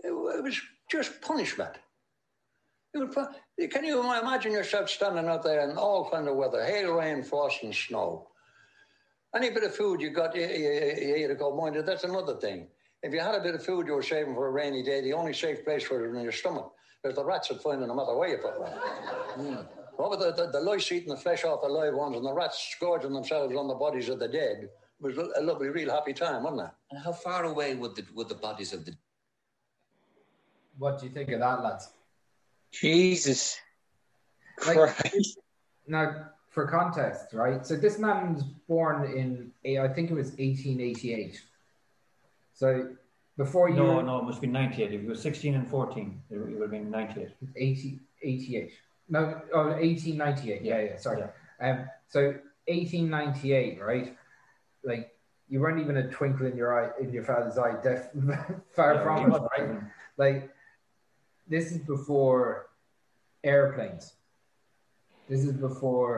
[0.03, 1.75] it wa- it was just punishment.
[2.93, 3.27] It was,
[3.71, 7.63] can you imagine yourself standing out there in all kind of weather, hail, rain, frost,
[7.63, 8.27] and snow?
[9.35, 12.67] Any bit of food you got, you, you, you ate minded, that's another thing.
[13.03, 15.13] If you had a bit of food you were saving for a rainy day, the
[15.13, 16.71] only safe place for it was in your stomach.
[17.03, 18.73] Because the rats would find it no matter where you put it.
[19.37, 19.67] Mm.
[19.97, 22.33] What with the, the, the lice eating the flesh off the live ones and the
[22.33, 26.13] rats scourging themselves on the bodies of the dead was a a lovely, real happy
[26.13, 26.73] time, wasn't it?
[26.91, 28.93] and how far away would the would the bodies of the
[30.77, 31.89] What do you think of that, lads?
[32.71, 33.57] Jesus
[34.65, 35.39] Like- Christ.
[35.87, 36.05] Now,
[36.49, 37.65] for context, right?
[37.65, 41.41] So this man was born in, eh, I think it was 1888.
[42.53, 42.95] So
[43.37, 44.91] before you No, no, it must be 98.
[44.93, 47.29] If he was 16 and 14, it would have been 98.
[47.55, 48.71] 80, 88.
[49.09, 50.61] No, oh, 1898.
[50.63, 51.23] Yeah, yeah, sorry.
[51.61, 52.33] Um, so
[52.67, 54.17] 1898, right?
[54.91, 55.03] Like
[55.49, 58.11] you weren't even a twinkle in your eye, in your father's eye, def-
[58.77, 59.69] far Yeah, from it, right?
[60.17, 60.39] Like
[61.53, 62.41] this is before
[63.43, 64.05] airplanes.
[65.29, 66.11] This is before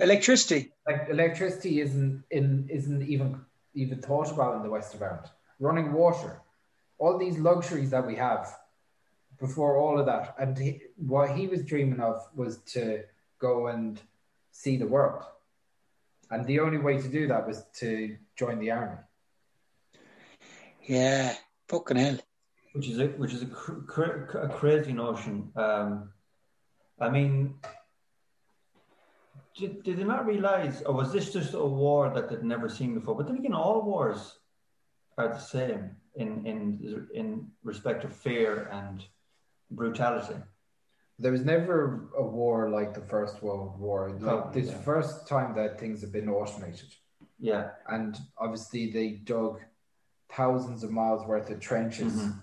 [0.00, 0.72] Electricity.
[0.86, 2.46] like electricity isn't in
[2.78, 3.28] isn't even
[3.74, 5.28] even thought about in the west of Ireland.
[5.60, 6.32] Running water,
[6.98, 8.44] all these luxuries that we have
[9.40, 10.70] before all of that, and he,
[11.14, 13.02] what he was dreaming of was to
[13.40, 14.00] go and
[14.52, 15.22] see the world,
[16.30, 18.98] and the only way to do that was to join the army.
[20.86, 21.34] Yeah.
[21.68, 22.18] Fucking hell.
[22.72, 25.50] which is a which is a, cr- cr- a crazy notion.
[25.56, 26.10] Um,
[27.00, 27.54] I mean,
[29.56, 32.94] did, did they not realize, or was this just a war that they'd never seen
[32.94, 33.14] before?
[33.16, 34.38] But then again, all wars
[35.18, 39.04] are the same in in in respect of fear and
[39.70, 40.40] brutality.
[41.18, 44.10] There was never a war like the First World War.
[44.20, 44.78] Like this yeah.
[44.82, 46.94] first time that things have been automated.
[47.40, 49.60] Yeah, and obviously they dug
[50.30, 52.38] thousands of miles worth of trenches Mhm.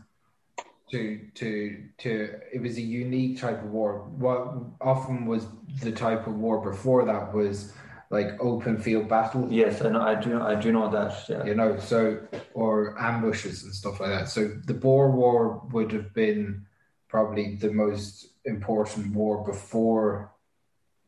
[0.90, 5.48] to to to it was a unique type of war what often was
[5.82, 7.74] the type of war before that was
[8.12, 11.28] like open field battle yes, I know, I do, I do know that.
[11.30, 12.20] Yeah, you know so
[12.54, 16.66] or ambushes and stuff like that so the boer war would have been
[17.08, 20.32] probably the most important war before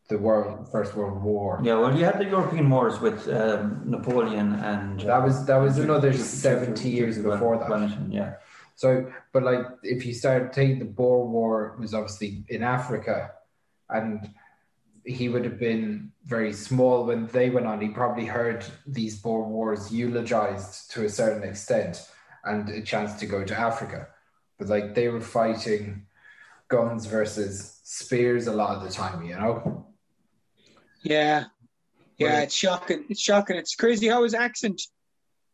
[0.09, 1.75] the world first world war yeah.
[1.75, 6.11] Well, you had the European wars with um, Napoleon and that was that was another
[6.11, 8.35] Duke- 70 Duke- years before that Wellington, yeah.
[8.75, 13.31] So, but like, if you start taking the Boer War was obviously in Africa,
[13.89, 14.29] and
[15.03, 17.81] he would have been very small when they went on.
[17.81, 22.07] He probably heard these Boer Wars eulogized to a certain extent,
[22.43, 24.09] and a chance to go to Africa.
[24.59, 26.05] But like, they were fighting
[26.67, 29.87] guns versus spears a lot of the time, you know.
[31.03, 31.45] Yeah.
[32.17, 33.05] Yeah, it's shocking.
[33.09, 33.57] It's shocking.
[33.57, 34.81] It's crazy how his accent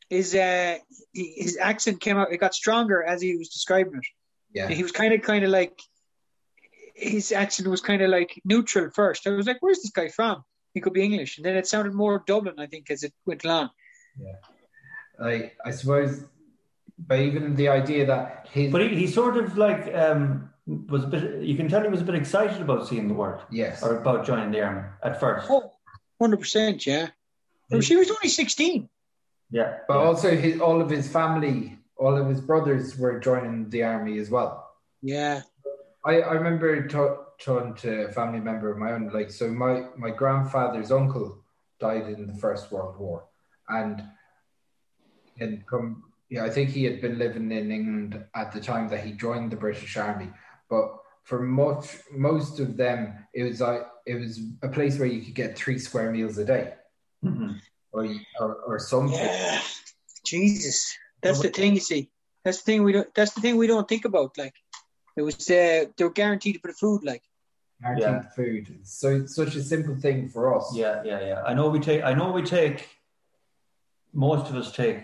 [0.10, 0.78] his uh
[1.12, 4.06] he- his accent came out it got stronger as he was describing it.
[4.54, 5.80] Yeah, He was kind of kind of like
[6.96, 9.26] his accent was kind of like neutral first.
[9.28, 10.44] I was like, where's this guy from?
[10.74, 11.38] He could be English.
[11.38, 13.70] And then it sounded more Dublin, I think, as it went along.
[14.20, 14.36] Yeah.
[15.20, 16.24] Like I suppose,
[16.98, 21.08] but even the idea that his But he, he sort of like um, was a
[21.08, 21.44] bit.
[21.44, 24.26] You can tell he was a bit excited about seeing the world yes, or about
[24.26, 25.48] joining the army at first.
[25.50, 25.74] Oh,
[26.22, 27.10] 100%, yeah.
[27.70, 28.88] Well, she was only 16.
[29.52, 30.06] Yeah, but yeah.
[30.06, 34.30] also his all of his family, all of his brothers were joining the army as
[34.30, 34.70] well.
[35.02, 35.42] Yeah.
[36.06, 39.10] I, I remember ta- talking to a family member of my own.
[39.14, 41.44] Like, so my, my grandfather's uncle
[41.80, 43.26] died in the First World War,
[43.70, 44.04] and
[45.40, 49.06] and come yeah, I think he had been living in England at the time that
[49.06, 50.30] he joined the British Army.
[50.74, 50.86] But
[51.30, 53.00] for much most of them,
[53.34, 53.82] it was like
[54.12, 54.34] it was
[54.68, 56.66] a place where you could get three square meals a day,
[57.24, 57.60] Mhm.
[57.92, 58.04] or
[58.42, 59.20] or, or something.
[59.20, 59.62] Yeah.
[60.26, 60.78] Jesus.
[61.22, 62.10] That's the thing, you see.
[62.44, 63.10] That's the thing we don't.
[63.16, 64.32] That's the thing we don't think about.
[64.44, 64.56] Like,
[65.16, 67.02] it was uh, they were guaranteed a bit of food.
[67.12, 67.24] Like,
[67.82, 68.30] Guaranteed Yeah.
[68.38, 68.64] food.
[68.84, 69.08] So
[69.40, 70.66] such a simple thing for us.
[70.76, 71.40] Yeah, yeah, yeah.
[71.50, 72.02] I know we take.
[72.04, 72.80] I know we take.
[74.14, 75.02] Most of us take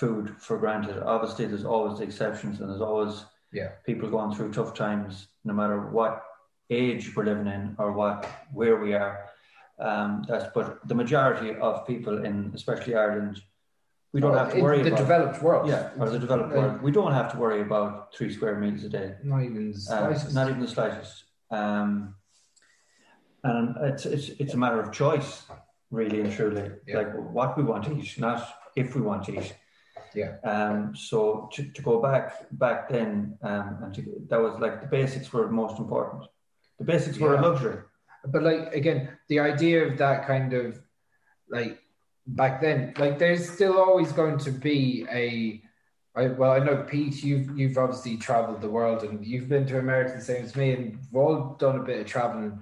[0.00, 0.96] food for granted.
[1.14, 3.14] Obviously, there's always the exceptions, and there's always
[3.54, 3.70] Yeah.
[3.86, 6.22] people going through tough times, no matter what
[6.70, 9.14] age we're living in or what where we are.
[9.78, 13.40] Um, that's but the majority of people in, especially Ireland,
[14.12, 15.68] we don't have to worry the about developed world.
[15.68, 16.82] Yeah, or the developed world.
[16.82, 19.08] We don't have to worry about three square meals a day.
[19.24, 20.34] Not even the Uh, slightest.
[20.34, 21.24] not even the slightest.
[21.50, 22.14] Um,
[23.42, 25.42] and it's, it's it's a matter of choice,
[25.90, 26.70] really and truly.
[26.86, 26.98] Yeah.
[26.98, 28.38] Like what we want to eat, not
[28.76, 29.54] if we want to eat.
[30.14, 30.36] Yeah.
[30.44, 34.86] Um, so to, to go back back then, um, and to, that was like the
[34.86, 36.24] basics were most important.
[36.78, 37.82] The basics were a luxury.
[38.26, 40.80] but like again the idea of that kind of
[41.48, 41.78] like
[42.26, 45.62] back then like there's still always going to be a
[46.18, 49.78] I, well i know pete you've you've obviously traveled the world and you've been to
[49.78, 52.60] america the same as me and we've all done a bit of traveling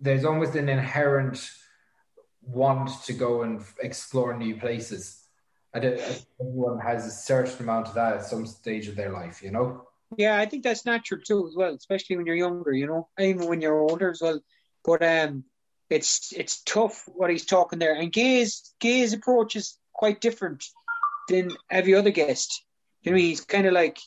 [0.00, 1.50] there's almost an inherent
[2.42, 5.23] want to go and explore new places
[5.74, 9.86] Everyone has a certain amount of that at some stage of their life you know
[10.16, 11.74] yeah, I think that's natural too, as well.
[11.74, 14.40] Especially when you're younger, you know, even when you're older as well.
[14.84, 15.44] But um,
[15.90, 20.64] it's it's tough what he's talking there, and Gay's Gay's approach is quite different
[21.28, 22.64] than every other guest.
[23.02, 23.98] You know, he's kind of like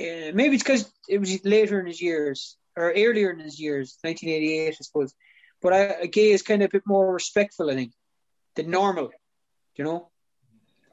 [0.00, 3.98] uh, maybe it's because it was later in his years or earlier in his years,
[4.02, 5.14] 1988, I suppose.
[5.62, 7.92] But I, Gay is kind of a bit more respectful, I think,
[8.54, 9.10] than normal.
[9.76, 10.10] You know,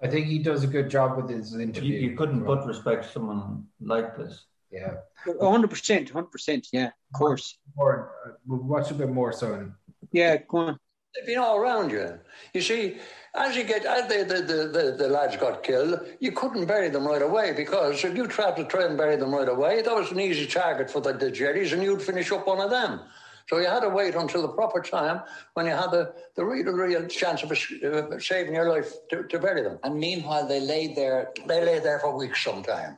[0.04, 3.64] i think he does a good job with his interview you couldn't but respect someone
[3.82, 4.46] like this.
[4.72, 4.96] yeah
[5.42, 6.68] hundred percent, hundred percent.
[6.72, 7.58] Yeah, of course.
[7.76, 9.72] more, uh, we'll watch a bit more so.
[10.12, 10.80] Yeah, go on.
[11.16, 12.20] They've been all around you.
[12.54, 12.98] You see,
[13.36, 16.90] as you get, as the, the, the, the, the lads got killed, you couldn't bury
[16.90, 19.96] them right away because if you tried to try and bury them right away, that
[19.96, 23.02] was an easy target for the, the Jerries and you'd finish up one of them.
[23.50, 25.22] So you had to wait until the proper time
[25.54, 29.40] when you had the, the real, real chance of uh, saving your life to, to
[29.40, 29.80] bury them.
[29.84, 31.32] And meanwhile, they lay there.
[31.46, 32.98] They lay there for weeks sometime.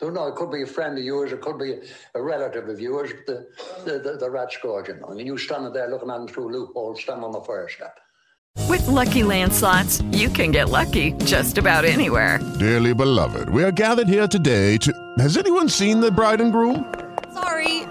[0.00, 1.74] Don't know, it could be a friend of yours, it could be
[2.14, 3.48] a relative of yours, the,
[3.84, 5.08] the, the, the rat scourge, you know.
[5.10, 7.68] I mean, you standing there looking at them through a loophole, standing on the fire
[7.68, 7.98] step.
[8.68, 12.38] With Lucky Land slots, you can get lucky just about anywhere.
[12.60, 14.92] Dearly beloved, we are gathered here today to.
[15.18, 16.94] Has anyone seen the bride and groom?
[17.32, 17.77] Sorry,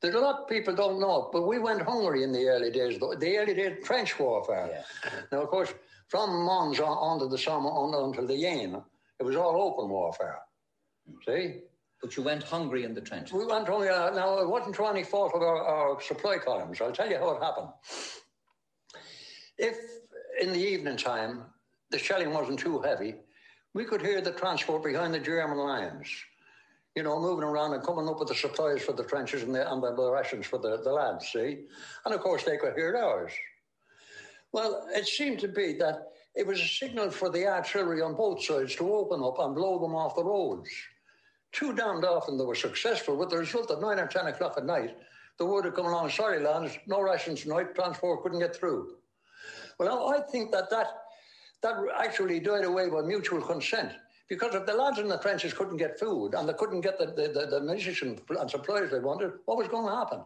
[0.00, 2.98] There's a lot of people don't know but we went hungry in the early days,
[2.98, 4.84] the the early days of trench warfare.
[5.32, 5.72] Now, of course,
[6.08, 8.82] from Mons on, to the Somme on, until the Aisne,
[9.18, 10.38] it was all open warfare.
[11.26, 11.60] See?
[12.02, 13.32] but you went hungry in the trenches.
[13.32, 13.88] We went hungry.
[13.88, 16.80] uh, Now, it wasn't through any fault of our, our supply columns.
[16.80, 17.68] I'll tell you how it happened.
[19.58, 19.76] If
[20.40, 21.44] in the evening time
[21.90, 23.14] the shelling wasn't too heavy,
[23.74, 26.06] we could hear the transport behind the German lines,
[26.96, 29.70] you know, moving around and coming up with the supplies for the trenches and the,
[29.70, 31.58] and the, the rations for the, the lads, see?
[32.06, 33.32] And of course, they could hear ours.
[34.52, 38.42] Well, it seemed to be that it was a signal for the artillery on both
[38.42, 40.70] sides to open up and blow them off the roads.
[41.52, 44.64] Too damned often they were successful, with the result that 9 or 10 o'clock at
[44.64, 44.96] night,
[45.38, 48.96] the word had come along, sorry, lads, no rations tonight, transport couldn't get through.
[49.78, 50.86] Well, I think that, that
[51.62, 53.92] that actually died away by mutual consent.
[54.28, 57.06] Because if the lads in the trenches couldn't get food and they couldn't get the,
[57.06, 60.20] the, the, the munitions and supplies they wanted, what was going to happen?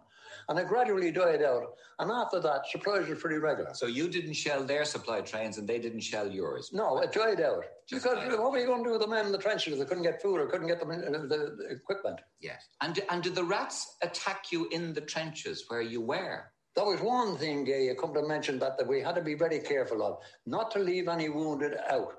[0.48, 1.74] And it gradually died out.
[1.98, 3.74] And after that, supplies were pretty regular.
[3.74, 6.70] So you didn't shell their supply trains and they didn't shell yours.
[6.72, 7.64] No, it died out.
[7.86, 9.74] Just because died what were you going to do with the men in the trenches
[9.74, 12.20] if they couldn't get food or couldn't get the, the, the equipment?
[12.40, 12.68] Yes.
[12.80, 16.44] And and did the rats attack you in the trenches where you were?
[16.76, 19.34] That was one thing, Gay, you come to mention that, that we had to be
[19.34, 22.14] very careful of, not to leave any wounded out.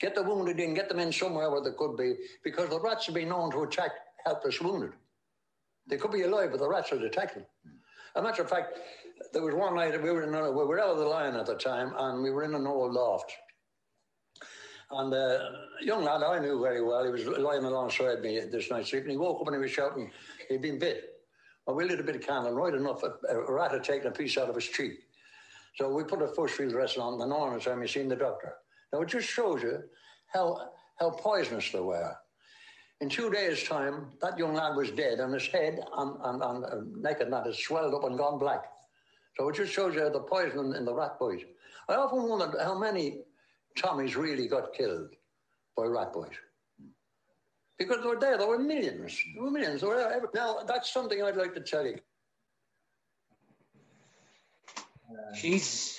[0.00, 3.06] Get the wounded in, get them in somewhere where they could be, because the rats
[3.06, 3.92] have been known to attack
[4.24, 4.92] helpless wounded.
[5.86, 7.44] They could be alive, but the rats would attack them.
[8.16, 8.78] As a matter of fact,
[9.32, 11.46] there was one night we were in a, we were out of the line at
[11.46, 13.32] the time, and we were in an old loft.
[14.90, 18.70] And uh, a young lad I knew very well, he was lying alongside me this
[18.70, 19.10] night sleeping.
[19.10, 20.10] He woke up and he was shouting,
[20.48, 21.10] he'd been bit.
[21.66, 24.08] Well, we lit a bit of candle, and right enough, a, a rat had taken
[24.08, 24.92] a piece out of his cheek.
[25.76, 28.16] So we put a first field dressing on and the normal time you seen the
[28.16, 28.54] doctor.
[28.94, 29.82] Now it just shows you
[30.32, 30.70] how
[31.00, 32.14] how poisonous they were.
[33.00, 36.64] In two days' time, that young lad was dead, and his head and, and, and
[36.64, 38.62] uh, neck and that had swelled up and gone black.
[39.36, 41.40] So it just shows you the poison in, the rat boys.
[41.88, 43.22] I often wondered how many
[43.76, 45.10] Tommies really got killed
[45.76, 46.36] by rat boys.
[47.76, 49.20] Because they were there, there were millions.
[49.34, 49.80] There were millions.
[49.80, 51.98] There were, now, that's something I'd like to tell you.
[55.34, 55.98] Jesus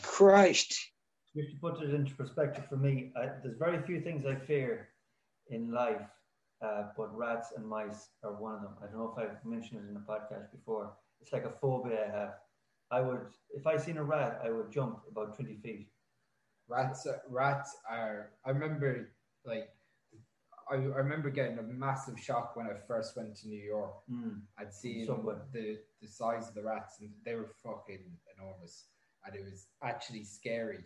[0.00, 0.93] Christ.
[1.36, 4.88] Just to put it into perspective for me, I, there's very few things I fear
[5.48, 6.06] in life,
[6.62, 8.74] uh, but rats and mice are one of them.
[8.80, 10.92] I don't know if I've mentioned it in the podcast before.
[11.20, 12.34] It's like a phobia I have.
[12.90, 15.88] I would, if I seen a rat, I would jump about 20 feet.
[16.68, 18.30] Rats, rats are.
[18.46, 19.10] I remember,
[19.44, 19.68] like,
[20.70, 23.92] I, I remember getting a massive shock when I first went to New York.
[24.10, 24.42] Mm.
[24.58, 25.42] I'd seen Somewhere.
[25.52, 28.04] the the size of the rats, and they were fucking
[28.36, 28.84] enormous,
[29.26, 30.84] and it was actually scary.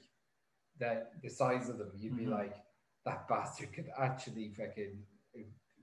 [0.81, 2.31] That the size of them, you'd be Mhm.
[2.31, 2.55] like,
[3.05, 5.05] that bastard could actually fucking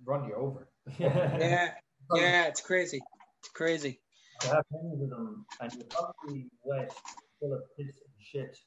[0.06, 0.68] run you over.
[1.00, 1.74] Yeah,
[2.14, 3.02] yeah, it's crazy.
[3.40, 4.00] It's crazy.
[4.44, 6.92] I have many of them, and you're probably wet,
[7.40, 8.58] full of piss and shit.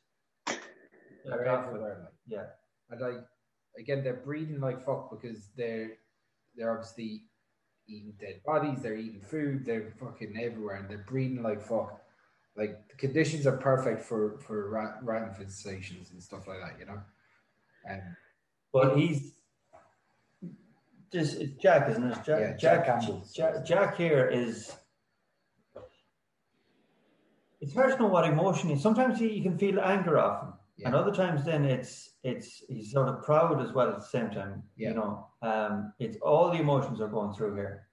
[1.24, 2.14] They're everywhere, like.
[2.26, 2.46] Yeah.
[2.90, 3.24] And like
[3.78, 5.98] again, they're breeding like fuck because they're
[6.56, 7.24] they're obviously
[7.86, 12.02] eating dead bodies, they're eating food, they're fucking everywhere, and they're breeding like fuck.
[12.58, 16.86] Like the conditions are perfect for for rat, rat infestations and stuff like that, you
[16.86, 17.00] know.
[17.88, 18.02] And
[18.72, 19.32] But he's
[21.12, 22.14] this it's Jack, isn't it?
[22.24, 23.24] Jack, Yeah, Jack Jack, Campbell.
[23.34, 24.74] Jack, Jack here is.
[27.60, 28.82] It's hard to know what emotion is.
[28.82, 30.52] Sometimes you, you can feel anger off him,
[30.84, 34.30] and other times then it's it's he's sort of proud as well at the same
[34.30, 34.64] time.
[34.76, 34.90] Yeah.
[34.90, 37.88] You know, um, it's all the emotions are going through here.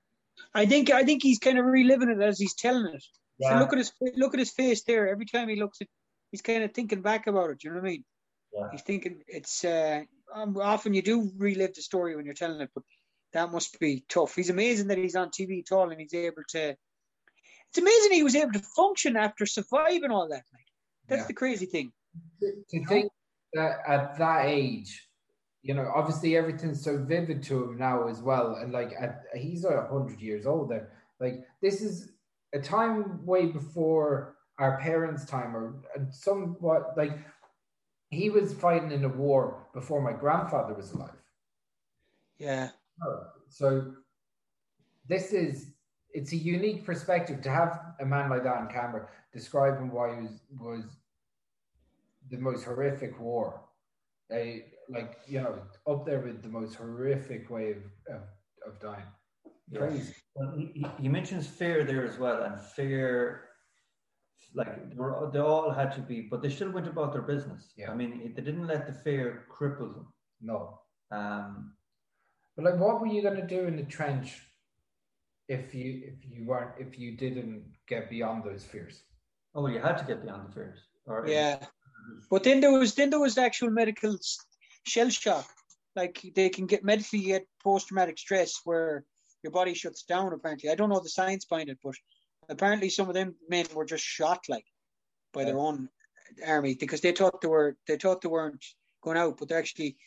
[0.53, 3.03] I think I think he's kind of reliving it as he's telling it.
[3.41, 5.07] So look at his look at his face there.
[5.07, 5.87] Every time he looks at,
[6.31, 7.63] he's kind of thinking back about it.
[7.63, 8.05] You know what I mean?
[8.53, 8.67] Yeah.
[8.71, 9.65] He's thinking it's.
[9.65, 12.83] Uh, um, often you do relive the story when you're telling it, but
[13.33, 14.35] that must be tough.
[14.35, 16.69] He's amazing that he's on TV at all and he's able to.
[17.69, 20.43] It's amazing he was able to function after surviving all that.
[20.53, 20.65] Like
[21.07, 21.27] that's Yeah.
[21.27, 21.91] the crazy thing.
[22.41, 23.11] to think
[23.53, 25.09] that at that age,
[25.61, 29.65] you know, obviously everything's so vivid to him now as well, and like at, he's
[29.65, 30.69] a hundred years old.
[30.69, 30.87] Then,
[31.19, 32.11] like this is
[32.55, 37.19] a time way before our parents' time, or and somewhat like
[38.09, 41.21] he was fighting in a war before my grandfather was alive.
[42.37, 42.69] Yeah.
[43.49, 43.93] So
[45.07, 45.73] this is
[46.13, 50.21] it's a unique perspective to have a man like that on camera describing why he
[50.21, 50.83] was was
[52.31, 53.61] the most horrific war.
[54.31, 57.83] A like you know up there with the most horrific way of
[58.15, 58.21] of,
[58.65, 59.11] of dying.
[59.73, 60.13] Crazy.
[60.35, 63.49] Well, he, he- he mentions fear there as well, and fear,
[64.53, 67.73] like they, were, they all had to be, but they still went about their business.
[67.77, 67.91] Yeah.
[67.91, 70.07] I mean, they didn't let the fear cripple them.
[70.41, 70.79] No.
[71.11, 71.73] Um,
[72.55, 74.29] But like, what were you going to do in the trench
[75.47, 79.03] if you if you weren't if you didn't get beyond those fears?
[79.55, 80.79] oh, well, you had to get beyond the fears.
[81.07, 81.57] Or Yeah.
[82.29, 84.17] But then there was then there was actual medical
[84.85, 85.47] shell shock.
[85.95, 89.03] Like they can get medically get post traumatic stress where
[89.45, 90.33] your body shuts down.
[90.33, 91.93] Apparently, I don't know the science behind it, but
[92.49, 94.65] apparently some of them men were just shot like
[95.33, 95.87] by their own
[96.45, 98.65] army because they thought they were they thought they weren't
[99.03, 99.97] going out, but they're actually.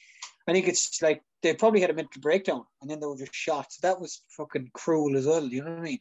[0.48, 3.34] I think it's like they probably had a mental breakdown and then they were just
[3.34, 3.66] shot.
[3.70, 5.44] So that was fucking cruel as well.
[5.44, 6.00] You know what I mean?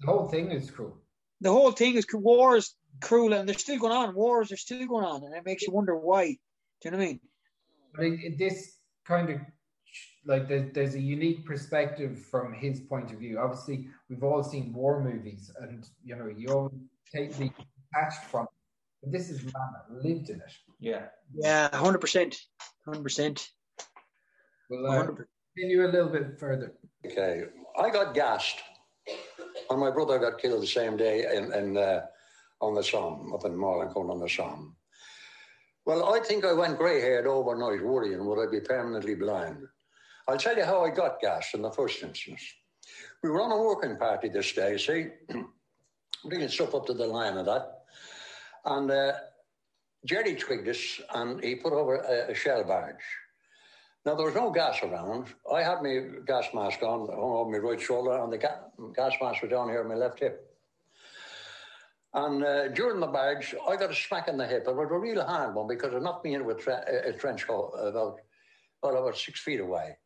[0.00, 0.98] The whole thing is cruel.
[1.40, 4.14] the whole thing is cru- war is cruel and they're still going on.
[4.14, 6.24] Wars are still going on, and it makes you wonder why.
[6.26, 6.36] Do
[6.84, 7.20] you know what I mean?
[7.96, 8.58] But it, it- this
[9.06, 9.40] kind of
[10.28, 13.38] like there's, there's a unique perspective from his point of view.
[13.38, 16.74] Obviously, we've all seen war movies, and you know you always
[17.12, 17.50] take the
[17.92, 18.44] detached from.
[18.44, 18.50] It.
[19.02, 20.52] But this is a man that lived in it.
[20.80, 21.06] Yeah.
[21.34, 22.36] Yeah, hundred percent,
[22.84, 23.48] hundred percent.
[24.68, 25.06] We'll uh,
[25.54, 26.74] continue a little bit further.
[27.06, 27.44] Okay,
[27.80, 28.58] I got gassed,
[29.70, 32.02] and my brother got killed the same day in, in uh,
[32.60, 34.76] on the Somme, up in Morlancourt on the Somme.
[35.86, 39.66] Well, I think I went grey-haired overnight, worrying would I be permanently blind.
[40.28, 42.42] I'll tell you how I got gas in the first instance.
[43.22, 45.06] We were on a working party this day, see,
[46.26, 47.84] bringing stuff up to the line of that,
[48.66, 49.12] and uh,
[50.04, 52.96] Jerry twigged us, and he put over a, a shell barge.
[54.04, 55.28] Now, there was no gas around.
[55.50, 59.14] I had my gas mask on, hung over my right shoulder, and the ga- gas
[59.22, 60.44] mask was down here on my left hip.
[62.12, 64.64] And uh, during the barge, I got a smack in the hip.
[64.66, 67.44] It was a real hard one because it knocked me into a, tre- a trench
[67.44, 68.20] hole about,
[68.82, 69.96] well, about six feet away.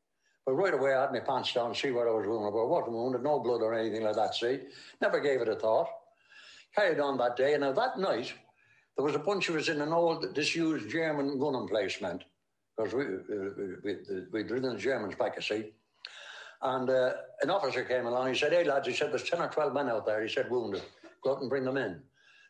[0.44, 2.52] But right away, I had my pants down see what I was wounded.
[2.52, 4.60] But I wasn't wounded, no blood or anything like that, see?
[5.00, 5.88] Never gave it a thought.
[6.74, 7.54] Carried on that day.
[7.54, 8.32] And now that night,
[8.96, 12.24] there was a bunch of us in an old, disused German gun emplacement
[12.76, 13.96] because we, we, we,
[14.32, 15.72] we'd ridden the Germans back, you see.
[16.62, 17.12] And uh,
[17.42, 18.28] an officer came along.
[18.28, 20.22] He said, Hey, lads, he said, there's 10 or 12 men out there.
[20.22, 20.82] He said, wounded.
[21.22, 22.00] Go out and bring them in.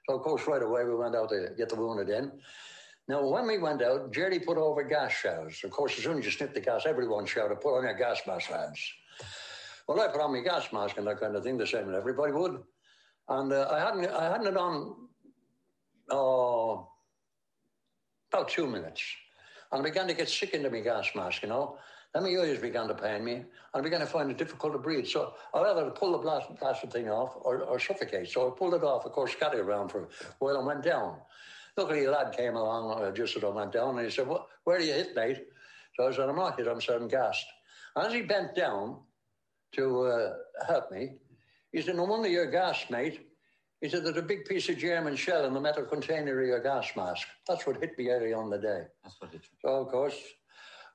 [0.08, 2.32] So, of course, right away, we went out to get the wounded in.
[3.08, 5.60] Now, when we went out, Jerry put over gas shells.
[5.64, 8.20] Of course, as soon as you sniff the gas, everyone shouted, put on your gas
[8.26, 8.80] mask, lads.
[9.88, 11.96] Well, I put on my gas mask and that kind of thing, the same as
[11.96, 12.62] everybody would.
[13.28, 14.96] And uh, I hadn't I hadn't it on
[16.10, 16.88] oh,
[18.32, 19.02] about two minutes.
[19.70, 21.78] And I began to get sick into my gas mask, you know.
[22.14, 24.78] Then my ears began to pain me, and I began to find it difficult to
[24.78, 25.06] breathe.
[25.06, 28.28] So I rather pull the plastic, thing off or, or suffocate.
[28.28, 31.16] So I pulled it off, of course, scattered around for a while and went down.
[31.76, 34.48] Luckily, a lad came along uh, just as I went down, and he said, well,
[34.64, 35.44] where are you hit, mate?
[35.96, 37.46] So I said, I'm not hit, I'm certain gassed.
[37.96, 38.98] And as he bent down
[39.72, 40.32] to uh,
[40.66, 41.14] help me,
[41.72, 43.28] he said, no wonder you're gassed, mate.
[43.80, 46.62] He said, there's a big piece of German shell in the metal container of your
[46.62, 47.26] gas mask.
[47.48, 48.82] That's what hit me early on the day.
[49.02, 49.56] That's what hit you.
[49.60, 50.16] So, of course,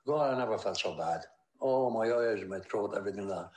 [0.05, 1.21] God, I never felt so bad.
[1.59, 3.51] Oh, my eyes, my throat, everything like that.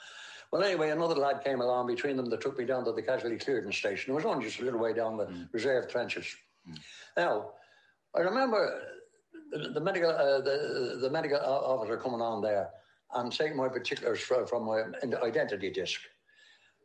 [0.50, 3.36] Well, anyway, another lad came along between them that took me down to the casualty
[3.36, 4.12] clearance station.
[4.12, 5.48] It was only just a little way down the mm.
[5.52, 6.26] reserve trenches.
[6.68, 6.78] Mm.
[7.16, 7.50] Now,
[8.16, 8.82] I remember
[9.52, 12.70] the, medical uh, the, the medical officer coming on there
[13.14, 14.84] and taking my particulars from, my
[15.22, 16.00] identity disc.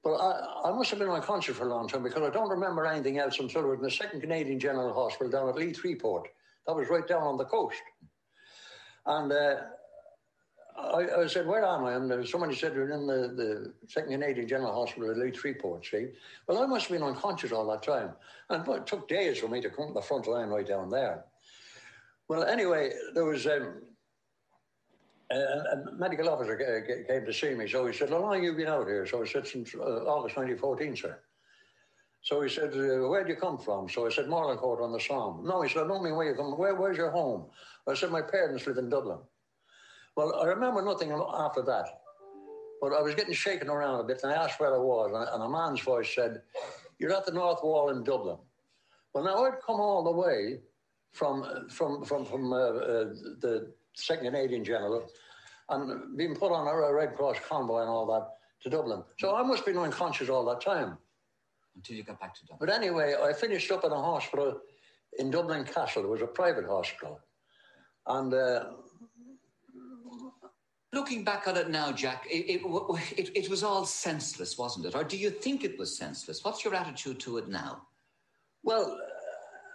[0.04, 2.86] But I, I, must have been unconscious for a long time because I don't remember
[2.86, 6.26] anything else until I was in the Second Canadian General Hospital down at Le Tréport.
[6.68, 7.82] That was right down on the coast.
[9.06, 9.56] And uh,
[10.78, 11.94] I, I, said, Where am I?
[11.94, 16.08] And somebody said, You're in the, the Second Canadian General Hospital at Le Tréport, see?
[16.48, 18.12] Well, I must have been unconscious all that time.
[18.50, 21.26] And it took days for me to come to the front line right down there.
[22.28, 23.82] Well, anyway, there was um,
[25.32, 26.58] a, a, medical officer
[27.08, 27.68] came to see me.
[27.70, 29.06] So he said, How long have you been out here?
[29.06, 31.20] So I said, Since uh, August 2014, sir.
[32.22, 33.88] So he said, uh, Where do you come from?
[33.88, 35.46] So I said, Morlancourt on the Somme.
[35.46, 37.46] No, he said, I don't mean where you come Where, Where's your home?
[37.88, 39.20] I said, My parents live in Dublin.
[40.16, 42.02] Well, I remember nothing after that.
[42.82, 45.44] But I was getting shaken around a bit, and I asked where I was, and
[45.44, 46.42] a man's voice said,
[47.00, 48.38] You're at the North Wall in Dublin.
[49.14, 50.60] Well, now I'd come all the way
[51.14, 53.04] from from from from uh, uh,
[53.40, 55.08] the Second Canadian General
[55.70, 58.28] and being put on a Red Cross convoy and all that
[58.64, 59.04] to Dublin.
[59.18, 60.98] So I must have been unconscious all that time.
[61.76, 62.58] Until you got back to Dublin.
[62.60, 64.62] But anyway, I finished up in a hospital
[65.18, 66.04] in Dublin Castle.
[66.04, 67.20] It was a private hospital.
[68.08, 68.66] And uh,
[70.96, 72.62] looking back on it now, Jack, it, it,
[73.18, 74.96] it, it, was all senseless, wasn't it?
[74.96, 76.44] Or do you think it was senseless?
[76.44, 77.82] What's your attitude to it now?
[78.64, 78.98] Well,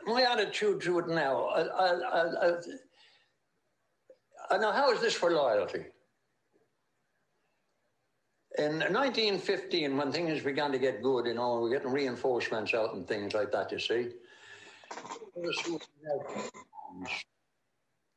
[0.07, 2.53] my attitude to it now, I, I,
[4.51, 5.85] I, now, how is this for loyalty?
[8.59, 13.07] In 1915, when things began to get good, you know, we're getting reinforcements out and
[13.07, 14.09] things like that, you see,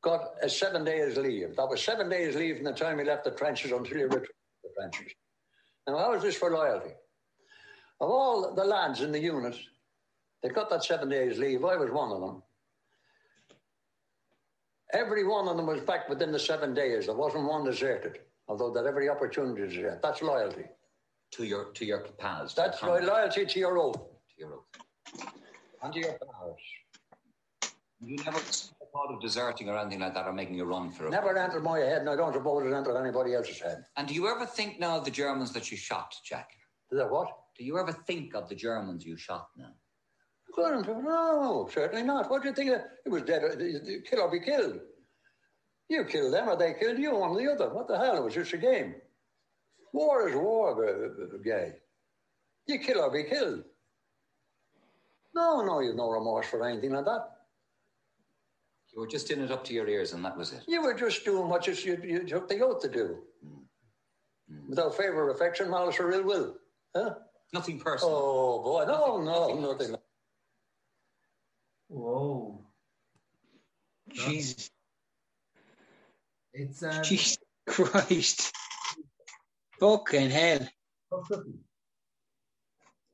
[0.03, 1.55] got a seven days leave.
[1.55, 4.25] That was seven days leave from the time he left the trenches until he returned
[4.25, 4.33] to
[4.63, 5.13] the trenches.
[5.87, 6.91] Now, how is this for loyalty?
[7.99, 9.55] Of all the lads in the unit
[10.41, 12.43] that got that seven days leave, I was one of them.
[14.93, 17.07] Every one of them was back within the seven days.
[17.07, 20.01] There wasn't one deserted, although they had every opportunity to desert.
[20.03, 20.65] That's loyalty.
[21.31, 22.53] To your to your pals.
[22.53, 23.95] That's loyalty to your oath.
[23.95, 25.25] To your oath.
[25.81, 26.59] And to your pals.
[28.01, 28.39] You never
[28.93, 31.09] thought of deserting or anything like that or making a run for it?
[31.09, 33.83] Never entered my head, and I don't suppose it entered anybody else's head.
[33.97, 36.51] And do you ever think now of the Germans that you shot, Jack?
[36.89, 37.27] Did that what?
[37.57, 39.71] Do you ever think of the Germans you shot now?
[40.55, 42.29] No, certainly not.
[42.29, 42.69] What do you think?
[43.05, 43.41] It was dead.
[44.07, 44.79] Kill or be killed.
[45.89, 47.73] You kill them or they killed you, one or the other.
[47.73, 48.17] What the hell?
[48.17, 48.93] It was just a game.
[49.93, 51.73] War is war, gay.
[52.67, 53.63] You kill or be killed.
[55.35, 57.32] No, no, you've no remorse for anything like that.
[58.93, 60.61] You were just in it up to your ears, and that was it.
[60.67, 63.49] You were just doing what you, you, you took the oath to do, mm.
[64.51, 64.69] Mm.
[64.69, 66.55] without favour, affection, malice, or ill will.
[66.95, 67.15] Huh?
[67.53, 68.15] Nothing personal.
[68.15, 69.91] Oh boy, no, nothing, no, nothing.
[69.91, 70.03] nothing.
[71.87, 72.65] Whoa.
[74.11, 74.69] Jesus.
[76.53, 77.03] It's um...
[77.03, 77.37] Jesus
[77.67, 78.51] Christ.
[79.79, 80.67] Fucking hell.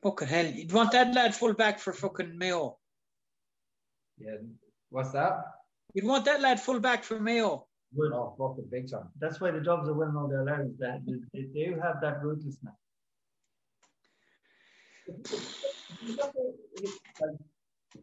[0.04, 0.46] Fucking hell.
[0.46, 2.78] You'd want that lad full back for fucking Mayo.
[4.18, 4.36] Yeah.
[4.90, 5.46] What's that?
[5.94, 7.66] You'd want that lad full back for Mayo.
[7.96, 8.14] Would.
[8.14, 9.10] Oh, fucking big time.
[9.20, 10.78] That's why the Dubs are winning all their Larrys.
[10.78, 12.76] That they, they do have that ruthlessness.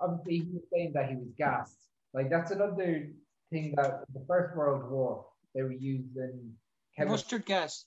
[0.01, 1.78] obviously he was saying that he was gassed.
[2.14, 3.09] Like that's another
[3.51, 6.53] thing that the First World War they were using
[6.97, 7.87] chemical Mustard gas.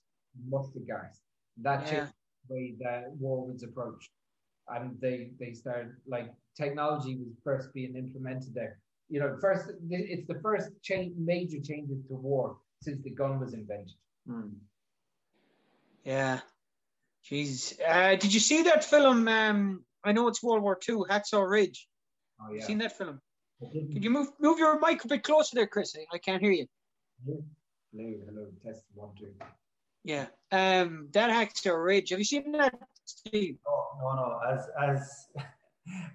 [0.49, 1.21] mustard gas.
[1.57, 1.89] That Yeah.
[1.89, 2.13] changed
[2.47, 4.09] the way that war was approached,
[4.69, 8.79] and they they started like technology was first being implemented there.
[9.09, 13.53] You know, first it's the first change, major changes to war since the gun was
[13.53, 13.95] invented.
[16.03, 16.39] Yeah.
[17.25, 17.79] Jeez.
[17.87, 19.27] Uh, did you see that film?
[19.27, 21.87] Um, I know it's World War II, Hacksaw Ridge.
[22.41, 22.63] Oh yeah.
[22.65, 23.19] Seen that film?
[23.59, 25.95] Could you move move your mic a bit closer there, Chris?
[25.97, 26.67] I- I can't hear you.
[27.25, 27.43] Hello,
[27.93, 29.33] hello, test one two.
[30.05, 30.27] Yeah.
[30.51, 32.09] Um, that Hacksaw Ridge.
[32.11, 33.57] Have you seen that, Steve?
[33.67, 34.39] Oh, no, no.
[34.55, 35.27] As as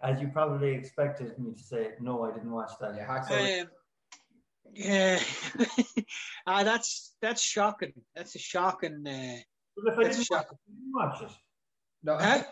[0.02, 2.96] as you probably expected me to say, no, I didn't watch that.
[2.96, 3.06] Yeah,
[3.62, 3.68] Um,
[4.74, 5.20] yeah.
[6.46, 7.92] ah, that's that's shocking.
[8.14, 9.06] That's a shocking.
[9.06, 9.36] Uh,
[9.76, 10.58] But if I didn't shocking.
[10.66, 11.30] it, didn't watch it.
[12.02, 12.16] No.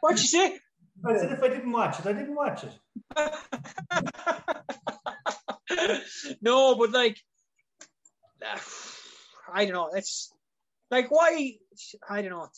[0.00, 0.58] What'd you say?
[1.06, 2.72] I said if I didn't watch it, I didn't watch it.
[6.42, 7.16] no, but like,
[9.52, 9.90] I don't know.
[9.94, 10.32] It's
[10.90, 11.52] like why?
[12.08, 12.48] I don't know.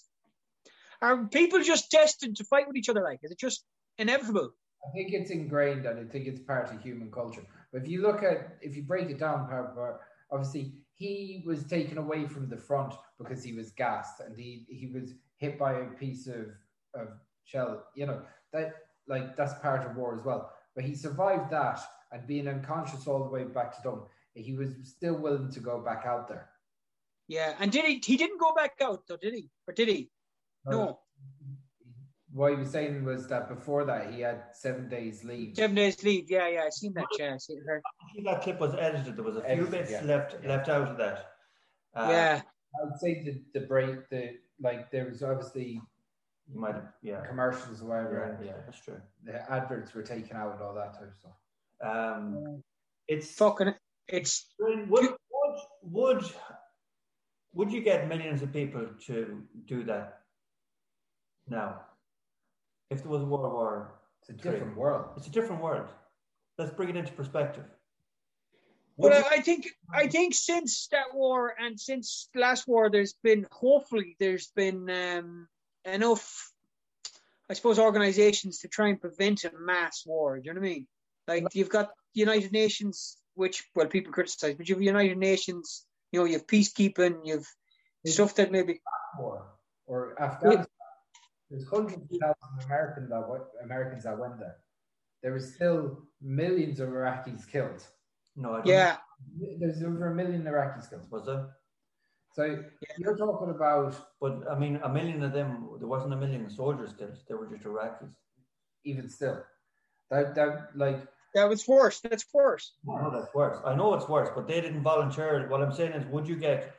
[1.02, 3.02] Are people just destined to fight with each other?
[3.02, 3.64] Like, is it just
[3.98, 4.50] inevitable?
[4.86, 7.44] I think it's ingrained and I think it's part of human culture.
[7.72, 9.48] But if you look at, if you break it down
[10.32, 14.86] obviously he was taken away from the front because he was gassed and he, he
[14.86, 16.46] was hit by a piece of,
[16.94, 17.08] of
[17.44, 18.22] shell, you know,
[18.52, 18.74] that
[19.08, 20.52] like that's part of war as well.
[20.74, 21.80] But he survived that
[22.12, 25.80] and being unconscious all the way back to Dublin, he was still willing to go
[25.80, 26.50] back out there.
[27.28, 28.00] Yeah, and did he?
[28.04, 29.48] He didn't go back out though, did he?
[29.66, 30.10] Or did he?
[30.66, 30.98] No,
[32.32, 35.56] What he was saying was that before that he had seven days leave.
[35.56, 36.30] seven days leave.
[36.30, 37.06] Yeah, yeah, I seen that.
[37.18, 37.82] Yeah, I seen her.
[38.24, 39.16] That clip was edited.
[39.16, 40.02] There was a few Edited, bits yeah.
[40.02, 41.32] left left out of that.
[41.94, 42.42] Uh, yeah,
[42.84, 45.80] I'd say the, the break, the like, there was obviously
[46.52, 49.00] you might have, yeah, commercials or whatever, yeah, yeah, that's true.
[49.24, 51.36] the adverts were taken out and all that type of stuff.
[51.82, 52.62] Um,
[53.08, 53.74] it's fucking.
[54.08, 55.10] It's would, would
[55.82, 56.24] would
[57.54, 60.19] would you get millions of people to do that
[61.48, 61.80] now?
[62.90, 64.52] If there was a World War, It's a Three.
[64.52, 65.06] different world.
[65.16, 65.88] it's a different world.
[66.58, 67.64] Let's bring it into perspective.
[68.98, 73.46] But I I think I think since that war and since last war, there's been
[73.50, 75.48] hopefully there's been um,
[75.86, 76.52] enough,
[77.48, 80.38] I suppose, organisations to try and prevent a mass war.
[80.38, 80.86] Do you know what I mean?
[81.26, 85.86] Like you've got United Nations, which well people criticise, but you've United Nations.
[86.12, 87.48] You know, you have peacekeeping, you've
[88.04, 88.82] stuff that maybe.
[89.18, 89.46] War
[89.86, 90.66] or Afghanistan.
[91.50, 94.56] There's hundreds of thousands of American that went, Americans that went there.
[95.22, 97.82] There was still millions of Iraqis killed.
[98.36, 98.96] No, I Yeah,
[99.58, 101.10] There's over a million Iraqis killed.
[101.10, 101.48] Was there?
[102.34, 102.62] So
[102.96, 105.68] you're talking about But I mean, a million of them.
[105.78, 107.18] There wasn't a million soldiers killed.
[107.28, 108.14] They were just Iraqis.
[108.84, 109.42] even still
[110.10, 112.00] that that like that was worse.
[112.00, 112.72] That's worse.
[112.88, 113.58] I know that's worse.
[113.64, 115.48] I know it's worse, but they didn't volunteer.
[115.48, 116.74] What I'm saying is, would you get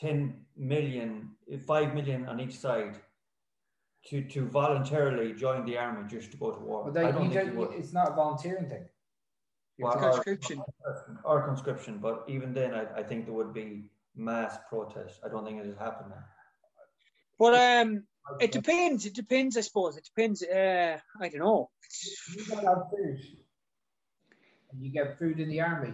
[0.00, 1.30] 10 million,
[1.66, 2.94] 5 million on each side
[4.08, 6.90] to, to voluntarily join the army just to go to war?
[6.90, 8.84] but I don't think don't, it's not a volunteering thing.
[9.78, 10.62] You have Well, to- or- Conscription.
[11.24, 15.20] Or conscription, but even then, I, I think there would be mass protest.
[15.24, 16.24] I don't think it has happened now.
[17.38, 18.04] But um,
[18.40, 19.04] it depends.
[19.04, 19.56] It depends.
[19.56, 20.42] I suppose it depends.
[20.42, 21.70] Uh, I don't know.
[22.34, 23.18] you don't have food.
[24.72, 25.92] And you get food in the army.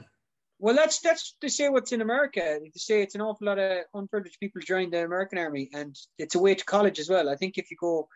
[0.62, 2.60] Well, that's that's to say what's in America.
[2.62, 6.36] They say it's an awful lot of unprivileged people join the American army, and it's
[6.36, 7.28] a way to college as well.
[7.28, 8.06] I think if you go,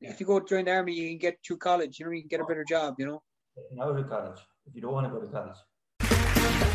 [0.00, 1.98] if you go join the army, you can get to college.
[1.98, 2.94] You know, you can get a better job.
[2.98, 3.22] You know.
[3.54, 5.56] Getting out of college, if you don't want to go to college.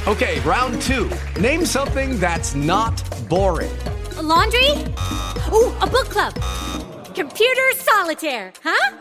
[0.07, 1.09] Okay, round two.
[1.41, 2.95] Name something that's not
[3.27, 3.75] boring.
[4.17, 4.69] A laundry?
[5.51, 6.35] Ooh, a book club.
[7.15, 8.97] Computer solitaire, huh?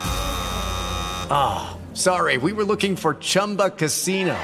[1.29, 4.35] Ah, sorry, we were looking for Chumba Casino.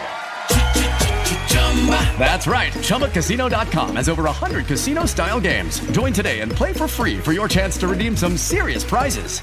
[2.17, 2.71] That's right.
[2.71, 5.79] ChumbaCasino.com has over 100 casino style games.
[5.91, 9.41] Join today and play for free for your chance to redeem some serious prizes.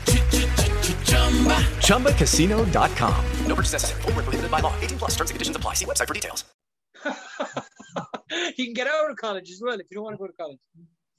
[1.88, 3.24] ChumbaCasino.com.
[3.46, 4.02] No purchase necessary.
[4.02, 4.74] Void where prohibited by law.
[4.80, 5.74] 18 plus terms and conditions apply.
[5.74, 6.44] See website for details.
[8.56, 10.32] you can get out of college as well if you don't want to go to
[10.32, 10.58] college.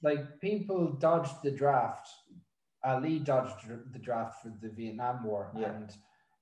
[0.02, 2.08] Like people dodged the draft.
[2.84, 5.88] Ali dodged the draft for the Vietnam War, and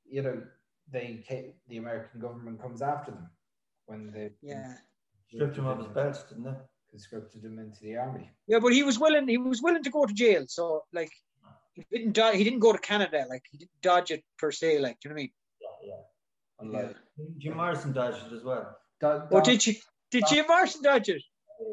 [0.09, 0.43] you know
[0.91, 3.29] they ca- the American government comes after them
[3.91, 4.75] when they Yeah.
[5.33, 6.57] Stripped him of his belts, didn't they?
[6.91, 8.29] conscripted him into the army.
[8.49, 9.29] Yeah, but he was willing.
[9.29, 10.45] He was willing to go to jail.
[10.49, 11.13] So like,
[11.75, 12.13] he didn't.
[12.19, 13.27] do- He didn't go to Canada.
[13.29, 14.81] Like he didn't dodge it per se.
[14.81, 15.33] Like, do you know what I mean?
[15.91, 16.03] Yeah,
[16.59, 16.97] Unlike
[17.39, 18.77] Jim Morrison dodged it as well.
[19.01, 19.75] Don- Oh, did you?
[20.11, 21.23] Did Jim Morrison dodge it?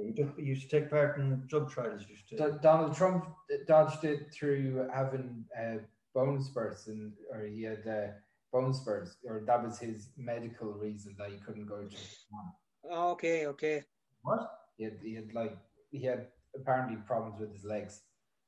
[0.05, 2.07] He took- used to take part in drug trials.
[2.07, 2.37] Used to.
[2.37, 3.25] Do- Donald Trump
[3.65, 5.77] dodged it through having uh,
[6.13, 8.07] bone spurs, and or he had uh,
[8.51, 11.89] bone spurs, or that was his medical reason that he couldn't go to.
[11.89, 12.51] Japan.
[12.91, 13.83] Okay, okay.
[14.21, 14.51] What?
[14.77, 15.57] He had, he had like
[15.91, 18.01] he had apparently problems with his legs.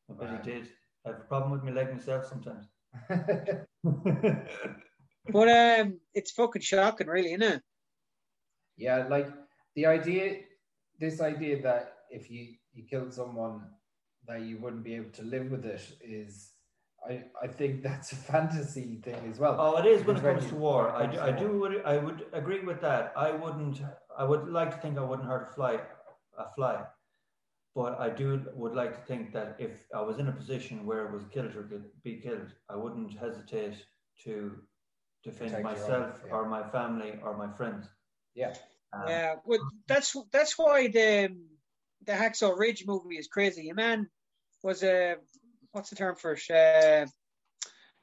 [0.10, 0.68] I bet he did.
[1.06, 2.68] I have a problem with my leg myself sometimes.
[5.32, 7.62] But um, it's fucking shocking, really, isn't it?
[8.78, 9.28] Yeah, like
[9.76, 10.40] the idea,
[11.00, 13.62] this idea that if you you killed someone,
[14.28, 16.54] that you wouldn't be able to live with it is,
[17.08, 19.56] I I think that's a fantasy thing as well.
[19.60, 20.92] Oh, it is when it comes to war.
[20.92, 23.14] I do, I do would, I would agree with that.
[23.16, 23.82] I wouldn't.
[24.18, 25.80] I would like to think I wouldn't hurt a fly,
[26.38, 26.84] a fly,
[27.76, 31.06] but I do would like to think that if I was in a position where
[31.06, 33.76] it was killed or could be killed, I wouldn't hesitate
[34.24, 34.56] to
[35.24, 36.34] defend Protect myself own, yeah.
[36.34, 37.88] or my family or my friends.
[38.36, 38.54] Yeah.
[38.94, 41.36] Um, Yeah, well, that's that's why the
[42.06, 43.70] the Hacksaw Ridge movie is crazy.
[43.70, 44.10] A man
[44.64, 45.18] was a
[45.72, 46.52] what's the term for it?
[46.52, 47.08] Uh,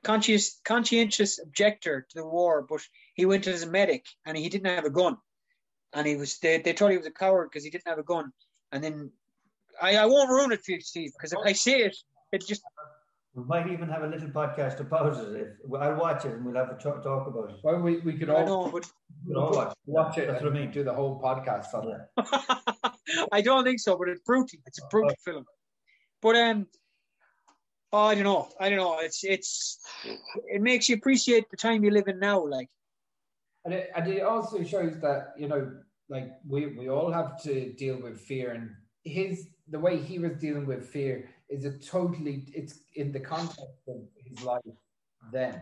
[0.05, 2.81] conscious conscientious objector to the war, but
[3.15, 5.17] he went as a medic and he didn't have a gun,
[5.93, 8.05] and he was they, they thought he was a coward because he didn't have a
[8.05, 8.33] gun,
[8.73, 9.11] and then
[9.81, 11.97] I, I won't ruin it for you, Steve, because if I say it,
[12.33, 12.63] it just
[13.37, 15.57] we might even have a little podcast about it.
[15.63, 17.57] If I'll watch it and we'll have a talk, talk about it.
[17.63, 18.91] Well, we, we could all know, but
[19.27, 20.71] We could all watch watch it That's what I mean.
[20.71, 23.29] do the whole podcast on it.
[23.33, 24.59] I don't think so, but it's brutal.
[24.65, 25.45] It's a brutal film.
[26.23, 26.67] But um,
[27.97, 28.49] oh, I don't know.
[28.61, 28.99] I don't know.
[28.99, 29.79] It's it's
[30.55, 32.45] it makes you appreciate the time you live in now.
[32.45, 32.69] Like
[33.65, 35.61] And it, and it also shows that you know,
[36.09, 38.71] like we we all have to deal with fear, and
[39.05, 43.83] his the way he was dealing with fear is a totally it's in the context
[43.89, 44.63] of his life
[45.33, 45.61] then,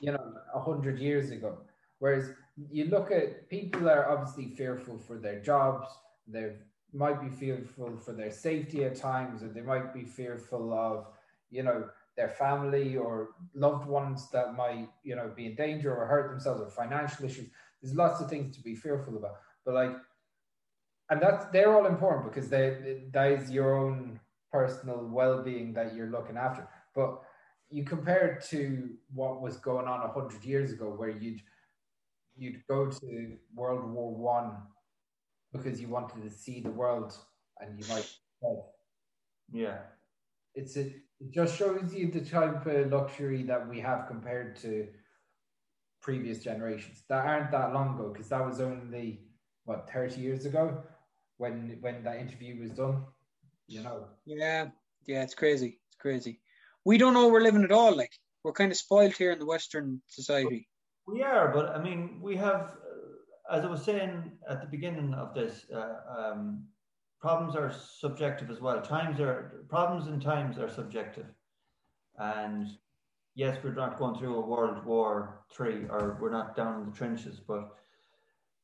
[0.00, 1.58] you know, a hundred years ago.
[1.98, 2.30] Whereas
[2.70, 5.88] you look at people that are obviously fearful for their jobs,
[6.26, 6.52] they
[6.92, 11.06] might be fearful for their safety at times, or they might be fearful of,
[11.50, 16.06] you know, their family or loved ones that might, you know, be in danger or
[16.06, 17.48] hurt themselves or financial issues.
[17.80, 19.36] There's lots of things to be fearful about.
[19.64, 19.96] But like
[21.12, 24.18] and that's they're all important because they that is your own
[24.50, 26.66] personal well-being that you're looking after.
[26.94, 27.20] But
[27.70, 31.42] you compare it to what was going on hundred years ago, where you'd
[32.34, 34.52] you'd go to World War One
[35.52, 37.16] because you wanted to see the world,
[37.60, 38.08] and you might.
[39.52, 39.78] Yeah.
[40.54, 44.88] It's a, it just shows you the type of luxury that we have compared to
[46.00, 49.20] previous generations that aren't that long ago because that was only
[49.64, 50.82] what 30 years ago
[51.36, 53.04] when when that interview was done
[53.68, 54.66] you know yeah,
[55.06, 55.80] yeah, it's crazy.
[55.88, 56.40] It's crazy.
[56.84, 57.96] We don't know we're living at all.
[57.96, 58.12] Like
[58.44, 60.68] we're kind of spoiled here in the Western society.
[61.06, 62.76] We are, but I mean, we have,
[63.50, 66.64] as I was saying at the beginning of this, uh, um,
[67.20, 68.80] problems are subjective as well.
[68.80, 71.26] Times are problems and times are subjective,
[72.18, 72.68] and
[73.34, 76.96] yes, we're not going through a World War Three, or we're not down in the
[76.96, 77.76] trenches, but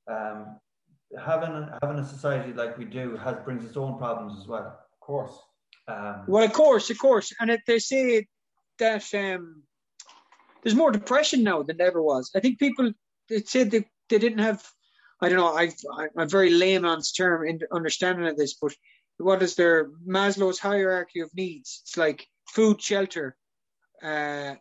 [0.09, 0.59] um,
[1.25, 4.79] having having a society like we do has brings its own problems as well.
[4.93, 5.39] of course
[5.89, 8.27] Um, Well, of course, of course, and it, they say
[8.79, 9.63] that um,
[10.63, 12.31] there's more depression now than there ever was.
[12.37, 12.93] I think people
[13.29, 14.65] they said they, they didn't have.
[15.21, 15.57] I don't know.
[15.57, 18.73] I, I I'm very layman's term in understanding of this, but
[19.19, 21.81] what is their Maslow's hierarchy of needs?
[21.85, 23.37] It's like food, shelter.
[24.03, 24.55] Uh,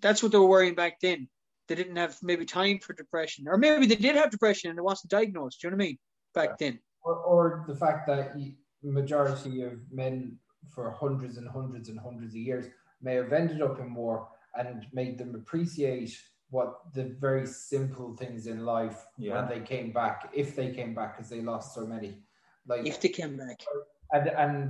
[0.00, 1.28] that's what they were worrying back then.
[1.68, 4.82] They didn't have maybe time for depression, or maybe they did have depression and it
[4.82, 5.60] wasn't diagnosed.
[5.60, 5.98] Do you know what I mean?
[6.34, 6.78] Back then.
[7.04, 8.34] or, or the fact that
[8.82, 10.36] majority of men
[10.74, 12.66] for hundreds and hundreds and hundreds of years
[13.00, 14.28] may have ended up in war
[14.58, 16.16] and made them appreciate
[16.52, 19.34] what the very simple things in life Yeah.
[19.34, 22.10] when they came back if they came back because they lost so many
[22.70, 23.58] like If they came back.
[24.12, 24.68] and and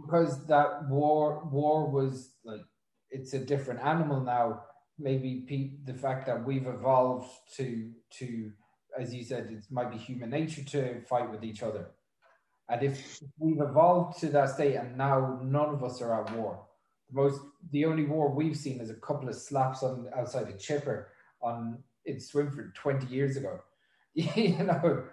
[0.00, 1.20] because that war
[1.58, 2.14] war was
[2.44, 2.64] like
[3.10, 4.46] it's a different animal now
[4.98, 7.66] maybe pe- the fact that we've evolved to
[8.18, 8.26] to
[9.02, 11.84] as you said it might be human nature to fight with each other
[12.68, 16.52] and if we've evolved to that state and now none of us are at war
[17.08, 17.40] the most
[17.72, 21.08] the only war we've seen is a couple of slaps on outside a chipper
[21.42, 23.60] on in Swinford 20 years ago
[24.14, 25.04] you know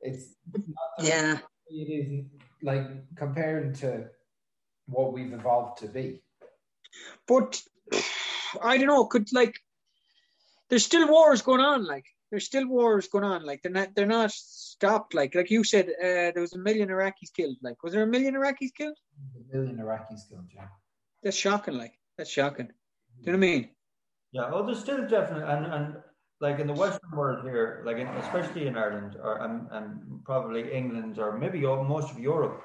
[0.00, 1.38] it's not Yeah.
[1.68, 2.24] it is
[2.62, 2.86] like
[3.16, 4.06] comparing to
[4.86, 6.22] what we've evolved to be.
[7.26, 7.62] But
[8.62, 9.06] I don't know.
[9.06, 9.58] Could like
[10.68, 11.84] there's still wars going on.
[11.86, 13.44] Like there's still wars going on.
[13.44, 15.14] Like they're not they're not stopped.
[15.14, 17.56] Like like you said, uh, there was a million Iraqis killed.
[17.62, 18.96] Like was there a million Iraqis killed?
[19.36, 20.68] A million Iraqis killed, yeah.
[21.24, 21.76] That's shocking.
[21.76, 22.66] Like that's shocking.
[22.66, 22.72] Do
[23.22, 23.68] you know what I mean?
[24.32, 25.96] Yeah, oh, there's still definitely, and, and
[26.40, 30.72] like in the Western world here, like in, especially in Ireland or and, and probably
[30.72, 32.62] England or maybe all- most of Europe,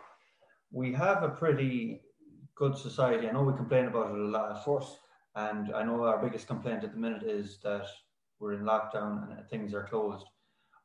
[0.72, 2.02] we have a pretty
[2.56, 3.30] good society.
[3.30, 4.50] I know we complain about it a lot.
[4.52, 4.98] Of course.
[5.36, 7.86] And I know our biggest complaint at the minute is that
[8.40, 10.26] we're in lockdown and things are closed.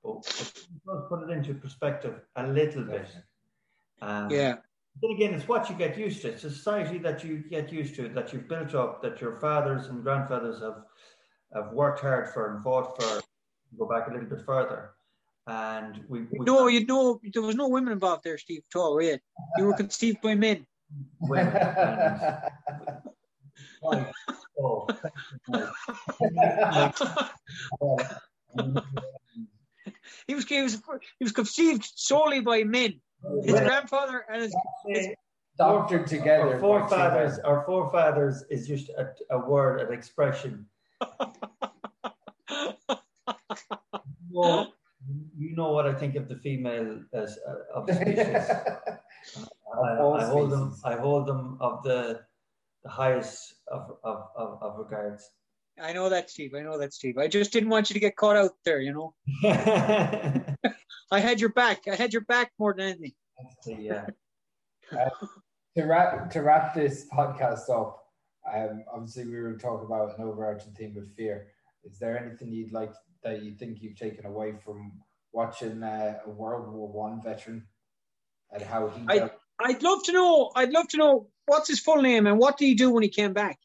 [0.05, 3.09] But put it into perspective a little bit.
[4.03, 4.57] Um, Yeah.
[5.03, 6.29] Then again, it's what you get used to.
[6.29, 9.87] It's a society that you get used to, that you've built up, that your fathers
[9.89, 10.83] and grandfathers have
[11.55, 13.23] have worked hard for and fought for.
[13.79, 14.93] Go back a little bit further,
[15.49, 19.03] and we, we No, you know, there was no women involved there, Steve, at all,
[19.03, 19.19] you?
[19.59, 20.65] Were conceived by men.
[21.21, 21.57] women.
[23.83, 24.13] and-
[24.61, 24.87] oh,
[30.27, 30.81] He was, he was
[31.19, 33.01] he was conceived solely by men.
[33.45, 34.57] His grandfather and his,
[34.87, 35.09] his
[35.57, 36.43] Doctored together.
[36.43, 37.47] Our by two forefathers, men.
[37.47, 40.67] our forefathers is just a, a word, an expression.
[44.33, 44.73] well,
[45.39, 48.27] you know what I think of the female as uh, of the species.
[48.27, 50.77] I, all I hold them.
[50.85, 52.23] I hold them of the
[52.83, 55.31] the highest of of, of, of regards.
[55.81, 56.55] I know that, Steve.
[56.57, 57.17] I know that, Steve.
[57.17, 59.15] I just didn't want you to get caught out there, you know.
[61.11, 61.83] I had your back.
[61.91, 63.13] I had your back more than anything.
[63.79, 64.07] Yeah.
[64.93, 65.09] Uh,
[65.77, 68.05] to wrap to wrap this podcast up,
[68.53, 71.49] um, obviously we were talking about an overarching theme of fear.
[71.85, 72.93] Is there anything you'd like
[73.23, 74.93] that you think you've taken away from
[75.33, 77.67] watching uh, a World War One veteran
[78.53, 79.31] and how he I,
[79.61, 80.51] I'd love to know.
[80.55, 83.09] I'd love to know what's his full name and what did he do when he
[83.09, 83.59] came back.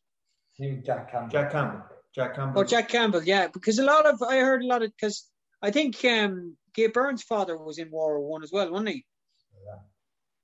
[0.60, 1.32] with Jack Campbell?
[1.32, 1.82] Jack Campbell.
[2.16, 2.62] Jack Campbell.
[2.62, 5.30] Oh, Jack Campbell, yeah, because a lot of I heard a lot of because
[5.62, 9.06] I think um, Gay Byrne's father was in World War One as well, wasn't he?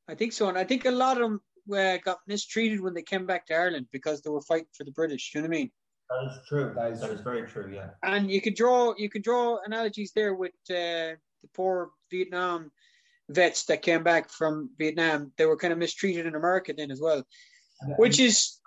[0.10, 1.42] I think so, and I think a lot of them
[1.74, 4.92] uh, got mistreated when they came back to Ireland because they were fighting for the
[4.92, 5.32] British.
[5.34, 5.72] You know what I mean?
[6.10, 6.74] That is true.
[6.76, 7.72] That is that is very true.
[7.74, 7.92] Yeah.
[8.04, 12.72] And you could draw you could draw analogies there with uh, the poor Vietnam
[13.30, 15.32] vets that came back from Vietnam.
[15.38, 17.24] They were kind of mistreated in America then as well,
[17.98, 18.60] which is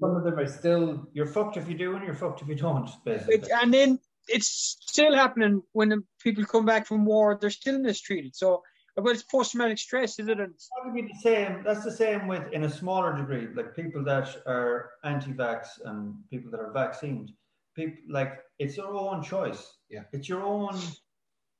[0.00, 2.56] some of them are still You're fucked if you do, and you're fucked if you
[2.56, 2.90] don't.
[3.04, 3.36] Basically.
[3.36, 3.98] It, and then
[4.28, 7.38] it's still happening when the people come back from war.
[7.40, 8.34] They're still mistreated.
[8.36, 8.62] So,
[8.96, 10.40] but it's post traumatic stress, is it?
[10.40, 11.62] And That would be the same.
[11.64, 16.50] That's the same with, in a smaller degree, like people that are anti-vax and people
[16.50, 17.30] that are vaccinated.
[17.76, 19.62] People like it's your own choice.
[19.88, 20.02] Yeah.
[20.12, 20.76] It's your own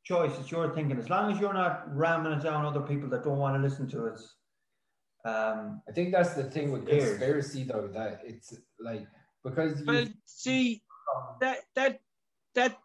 [0.04, 0.32] choice.
[0.40, 0.98] It's your thinking.
[0.98, 3.88] As long as you're not ramming it down other people that don't want to listen
[3.90, 4.20] to it.
[5.24, 9.06] Um, I think that's the thing with conspiracy, though, that it's like
[9.44, 10.82] because you, well, see
[11.40, 12.00] that that
[12.58, 12.76] that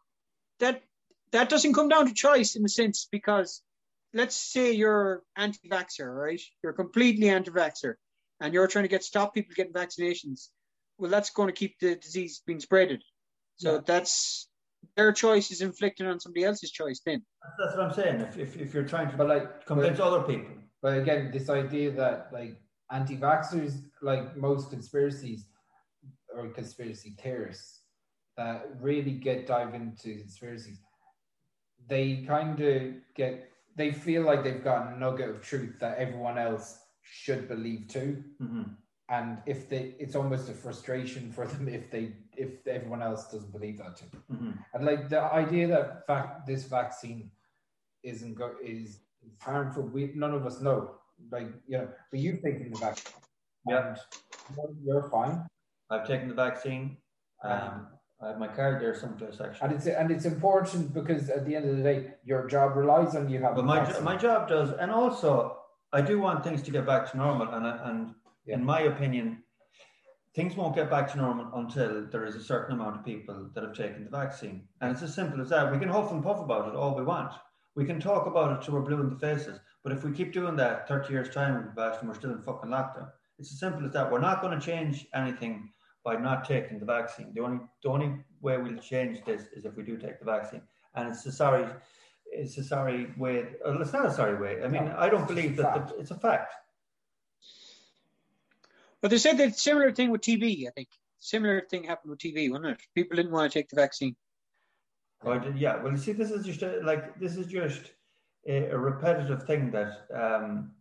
[0.59, 0.83] that
[1.31, 3.61] that doesn't come down to choice in a sense because
[4.13, 6.41] let's say you're anti-vaxxer, right?
[6.63, 7.93] You're completely anti-vaxxer,
[8.39, 10.49] and you're trying to get stop people getting vaccinations.
[10.99, 12.99] Well, that's going to keep the disease being spreaded.
[13.57, 13.79] So Yeah.
[13.91, 14.47] that's
[14.97, 16.99] their choice is inflicted on somebody else's choice.
[17.05, 17.19] Then
[17.59, 18.21] that's what I'm saying.
[18.21, 20.51] If, if, if you're trying to but like convince but- other people,
[20.83, 22.53] But again, this idea that like
[22.91, 25.41] anti-vaxxers, like most conspiracies
[26.35, 27.82] or conspiracy theorists
[28.37, 30.79] that really get dive into conspiracies,
[31.87, 36.37] they kind of get they feel like they've got a nugget of truth that everyone
[36.37, 38.23] else should believe too.
[38.39, 38.75] Mhm.
[39.09, 43.51] And if they, it's almost a frustration for them if they, if everyone else doesn't
[43.51, 44.09] believe that too.
[44.31, 44.57] Mhm.
[44.73, 45.67] And like the idea
[46.07, 47.31] that this vaccine
[48.03, 49.01] isn't go is
[49.39, 50.99] harmful, we none of us know.
[51.31, 53.13] Like you know, but you've taken the vaccine.
[53.67, 53.95] Yeah.
[54.83, 55.47] you're fine.
[55.89, 56.97] I've taken the vaccine.
[57.43, 57.87] Um,
[58.23, 59.67] I have my card there someplace actually.
[59.67, 63.15] And it's and it's important because at the end of the day, your job relies
[63.15, 63.55] on you having.
[63.55, 65.57] But my jo- my job does, and also
[65.91, 67.49] I do want things to get back to normal.
[67.53, 68.15] And and
[68.47, 69.43] in my opinion,
[70.35, 73.63] things won't get back to normal until there is a certain amount of people that
[73.63, 74.67] have taken the vaccine.
[74.79, 75.71] And it's as simple as that.
[75.71, 77.33] We can huff and puff about it all we want.
[77.75, 79.59] We can talk about it till we're blue in the faces.
[79.83, 83.09] But if we keep doing that, thirty years time and we're still in fucking lockdown.
[83.39, 84.11] It's as simple as that.
[84.11, 85.69] We're not going to change anything
[86.03, 87.33] by not taking the vaccine.
[87.33, 90.61] The only the only way we'll change this is if we do take the vaccine.
[90.95, 91.65] And it's a sorry,
[92.25, 93.45] it's a sorry way.
[93.65, 94.63] Well, it's not a sorry way.
[94.63, 96.53] I mean, No, I don't believe that the, it's a fact.
[99.01, 100.67] But they said that similar thing with TB.
[100.67, 100.89] I think
[101.19, 102.81] similar thing happened with TB, wasn't it?
[102.95, 104.15] People didn't want to take the vaccine.
[105.23, 105.81] Or did- yeah.
[105.81, 107.91] Well, you see, this is just a, like this is just
[108.47, 110.71] a, a repetitive thing that, um,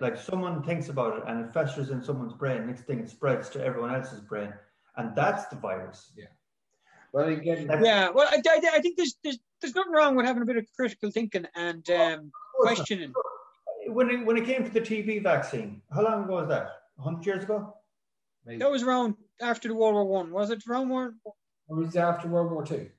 [0.00, 2.66] like someone thinks about it and it festers in someone's brain.
[2.66, 4.52] Next thing, it spreads to everyone else's brain,
[4.96, 6.12] and that's the virus.
[6.16, 6.26] Yeah.
[7.12, 10.42] Well, again, Yeah, well, I, I, I think there's, there's there's nothing wrong with having
[10.42, 12.30] a bit of critical thinking and um,
[12.60, 13.12] questioning.
[13.86, 16.70] When it, when it came to the TB vaccine, how long ago was that?
[16.98, 17.74] hundred years ago.
[18.44, 18.58] Maybe.
[18.58, 20.30] That was around after the World War One.
[20.30, 21.14] Was it around World,
[21.68, 22.90] Or was it after World War Two?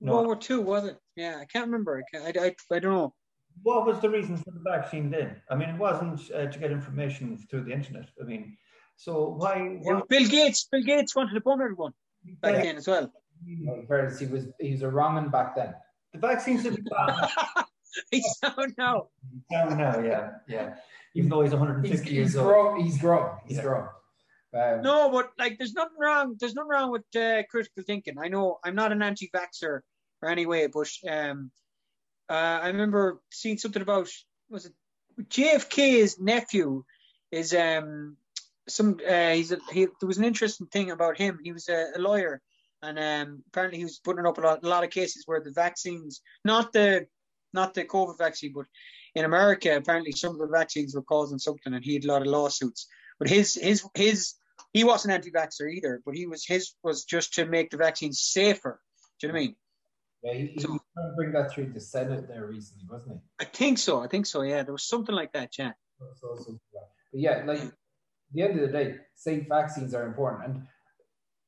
[0.00, 0.60] World War Two?
[0.60, 0.98] Was it?
[1.16, 1.98] Yeah, I can't remember.
[1.98, 3.14] I, can't, I, I, I don't know.
[3.62, 5.36] What was the reason for the vaccine then?
[5.50, 8.08] I mean, it wasn't uh, to get information through the internet.
[8.20, 8.56] I mean,
[8.96, 9.78] so why?
[9.82, 10.68] why Bill Gates.
[10.70, 11.92] Bill Gates wanted to bomb everyone
[12.42, 12.62] back Yeah.
[12.62, 13.12] then as well.
[13.46, 15.74] In fairness, he was he was a wrong'un back then.
[16.12, 17.28] the vaccines didn't bad.
[18.10, 19.08] He's down now.
[19.50, 20.74] now, now, yeah, yeah.
[21.14, 22.46] Even though he's 150 He's, years he's old.
[22.46, 22.80] grown.
[22.84, 23.30] He's grown.
[23.46, 23.62] He's Yeah.
[23.62, 23.88] grown.
[24.54, 26.36] Um, No, but like, there's nothing wrong.
[26.38, 28.18] There's nothing wrong with uh, critical thinking.
[28.18, 29.80] I know I'm not an anti-vaxxer
[30.22, 31.50] or anyway, but um,
[32.28, 34.08] uh, I remember seeing something about
[34.48, 34.72] was it
[35.22, 36.84] JFK's nephew
[37.30, 38.16] is um
[38.68, 41.38] some uh, he's a, he there was an interesting thing about him.
[41.42, 42.40] He was a, a lawyer,
[42.82, 45.50] and um, apparently he was putting up a lot, a lot of cases where the
[45.50, 47.06] vaccines, not the
[47.52, 48.66] not the COVID vaccine, but
[49.14, 52.22] in America, apparently some of the vaccines were causing something, and he had a lot
[52.22, 52.86] of lawsuits.
[53.18, 54.34] But his his his
[54.72, 58.80] he wasn't anti-vaxxer either, but he was his was just to make the vaccines safer.
[59.20, 59.56] Do you know what I mean?
[60.22, 60.78] Yeah, he, he was trying
[61.10, 63.20] to bring that through the Senate there recently, wasn't he?
[63.40, 64.02] I think so.
[64.02, 64.42] I think so.
[64.42, 65.56] Yeah, there was something like that.
[65.58, 65.72] Yeah.
[65.98, 66.60] So- so- so-
[67.12, 67.72] But yeah, like at
[68.32, 70.66] the end of the day, safe vaccines are important, and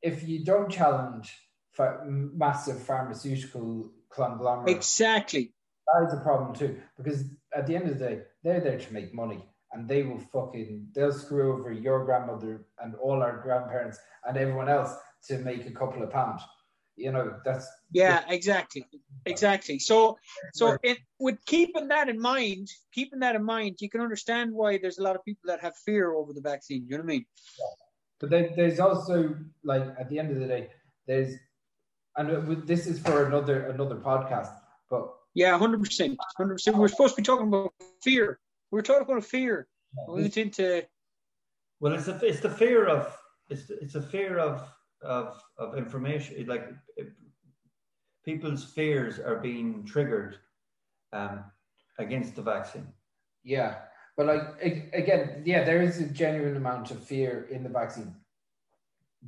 [0.03, 1.37] if you don't challenge
[2.05, 5.55] massive pharmaceutical conglomerates, Exactly.
[5.87, 6.81] that is a problem too.
[6.97, 10.19] Because at the end of the day, they're there to make money, and they will
[10.19, 14.95] fucking they'll screw over your grandmother and all our grandparents and everyone else
[15.29, 16.43] to make a couple of pounds.
[17.01, 18.87] You know, that's Yeah, exactly,
[19.25, 19.79] exactly.
[19.79, 20.19] So,
[20.53, 24.79] so it, with keeping that in mind, keeping that in mind, you can understand why
[24.79, 26.85] there's a lot of people that have fear over the vaccine.
[26.87, 27.27] You know what I mean?
[28.21, 29.35] But there, there's also
[29.65, 30.69] like at the end of the day,
[31.07, 31.35] there's
[32.17, 34.53] and this is for another another podcast.
[34.91, 36.77] But Yeah, hundred percent, hundred percent.
[36.77, 37.73] We're supposed to be talking about
[38.03, 38.39] fear.
[38.71, 39.69] we're talking about fear.
[40.09, 40.85] We went into
[41.81, 43.17] Well, it's a, it's the fear of
[43.49, 44.69] it's the, it's a fear of
[45.03, 46.47] of of information.
[46.47, 46.69] Like
[48.25, 50.37] people's fears are being triggered
[51.13, 51.45] um,
[51.99, 52.87] against the vaccine.
[53.43, 53.77] yeah,
[54.17, 58.15] but like again, yeah, there is a genuine amount of fear in the vaccine.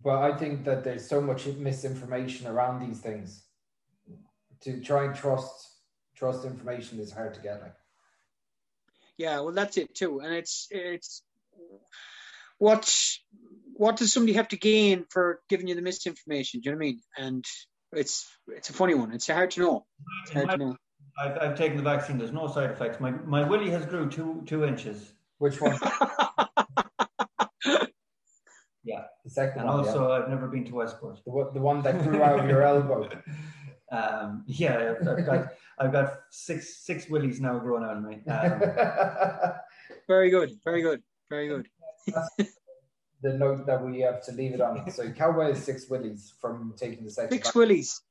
[0.03, 3.45] But I think that there's so much misinformation around these things.
[4.63, 5.73] To try and trust
[6.15, 7.61] trust information is hard to get.
[7.61, 7.75] Like
[9.19, 9.41] yeah.
[9.41, 11.23] Well, that's it too, and it's it's
[12.59, 12.91] what
[13.77, 16.61] what does somebody have to gain for giving you the misinformation?
[16.61, 17.01] Do you know what I mean?
[17.17, 17.45] And
[17.93, 19.13] it's it's a funny one.
[19.13, 19.87] It's hard to know.
[20.25, 20.77] It's hard to know.
[21.23, 22.19] I've, I've taken the vaccine.
[22.19, 23.01] There's no side effects.
[23.01, 25.13] My my willy has grew two two inches.
[25.39, 25.79] which one?
[28.85, 31.21] Yeah, the second and one, also I've never been to Westport.
[31.25, 33.09] the, one- the one that grew out of your elbow.
[33.93, 35.49] Um, yeah, I've, I've got
[35.79, 38.23] I've got six six willies now growing out of me.
[38.27, 39.53] Um,
[40.09, 40.53] Very good.
[40.65, 41.03] Very good.
[41.29, 41.69] Very good.
[43.23, 44.91] The note that we have to leave it on.
[44.91, 47.31] So Cowboy is six willies from taking the second.
[47.31, 47.55] Six back.
[47.55, 48.03] willies.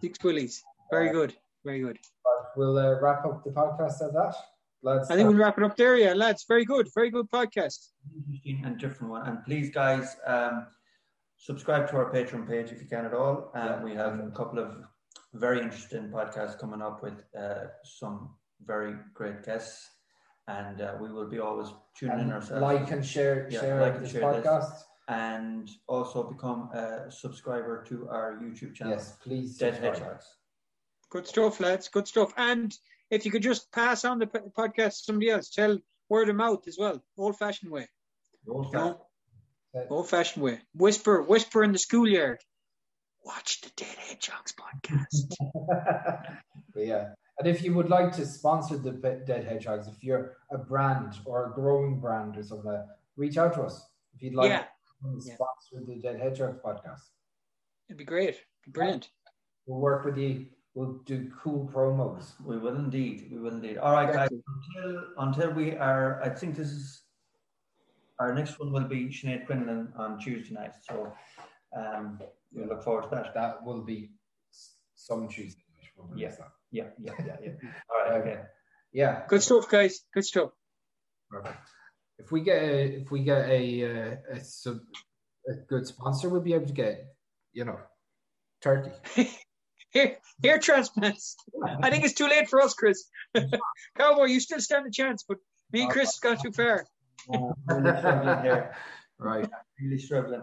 [0.00, 0.62] Six willies.
[0.90, 1.34] Very good.
[1.64, 1.98] Very good.
[2.56, 4.34] We'll uh, wrap up the podcast at that.
[4.82, 6.44] Lads, I think we'll wrap it up there, yeah, lads.
[6.48, 6.88] Very good.
[6.94, 7.90] Very good podcast.
[8.16, 9.28] interesting and different one.
[9.28, 10.66] And please, guys, um,
[11.36, 13.52] subscribe to our Patreon page if you can at all.
[13.54, 14.72] Um, we have a couple of
[15.34, 18.30] very interesting podcasts coming up with uh, some
[18.66, 19.88] very great guests,
[20.56, 22.62] and uh, we will be always tuning in And ourselves.
[22.62, 24.72] like and share- share like and this podcast.
[25.08, 28.94] and also become a subscriber to our YouTube channel.
[28.94, 29.94] Yes, please Dead subscribe.
[29.94, 30.26] Hedgehogs.
[31.14, 31.88] Good stuff, lads.
[31.88, 32.32] Good stuff.
[32.36, 32.68] And
[33.10, 35.78] if you could just pass on the p- podcast to somebody else, tell
[36.08, 37.02] word of mouth as well.
[37.18, 37.86] Old fashioned way.
[38.48, 38.86] Old No?
[39.88, 40.60] Old fashioned way.
[40.74, 42.38] Whisper, whisper in the schoolyard.
[43.24, 45.26] Watch the Dead Hedgehogs podcast.
[46.76, 47.08] Yeah,
[47.40, 51.46] and if you would like to sponsor the Dead Hedgehogs, if you're a brand or
[51.46, 53.88] a growing brand or something, like that, reach out to us.
[54.14, 54.64] If you'd like Yeah.
[55.02, 57.10] to sponsor the Dead Hedgehogs podcast,
[57.88, 58.36] It'd be great.
[58.64, 59.10] Be brilliant.
[59.66, 60.46] we'll work with you.
[60.74, 62.40] We'll do cool promos.
[62.44, 63.28] We will indeed.
[63.32, 63.78] We will indeed.
[63.78, 64.28] All right, guys.
[64.30, 67.02] Until until we are, I think this is
[68.20, 70.74] our next one will be Sinead Quinlan on Tuesday night.
[70.82, 71.12] So
[71.76, 72.20] um,
[72.52, 73.34] we look forward to that.
[73.34, 74.12] That will be
[74.94, 75.64] some Tuesday.
[75.76, 76.52] night, we'll release that.
[76.70, 77.70] Yeah, yeah, yeah, yeah.
[77.90, 78.40] All right, okay.
[78.92, 79.22] Yeah.
[79.28, 80.00] Good stuff, guys.
[80.14, 80.50] Good stuff.
[81.30, 81.56] Perfect.
[82.18, 84.78] If we get a, if we get a uh, a, sub,
[85.48, 87.06] a good sponsor, we'll be able to get
[87.52, 87.78] you know
[88.60, 88.92] turkey.
[89.92, 91.36] Hair, hair transplants.
[91.82, 93.08] I think it's too late for us, Chris.
[93.98, 95.38] Cowboy, you still stand a chance, but
[95.72, 96.86] me and Chris got too far.
[97.28, 98.74] Uh, really struggling here.
[99.18, 99.50] Right.
[99.78, 100.42] Really struggling.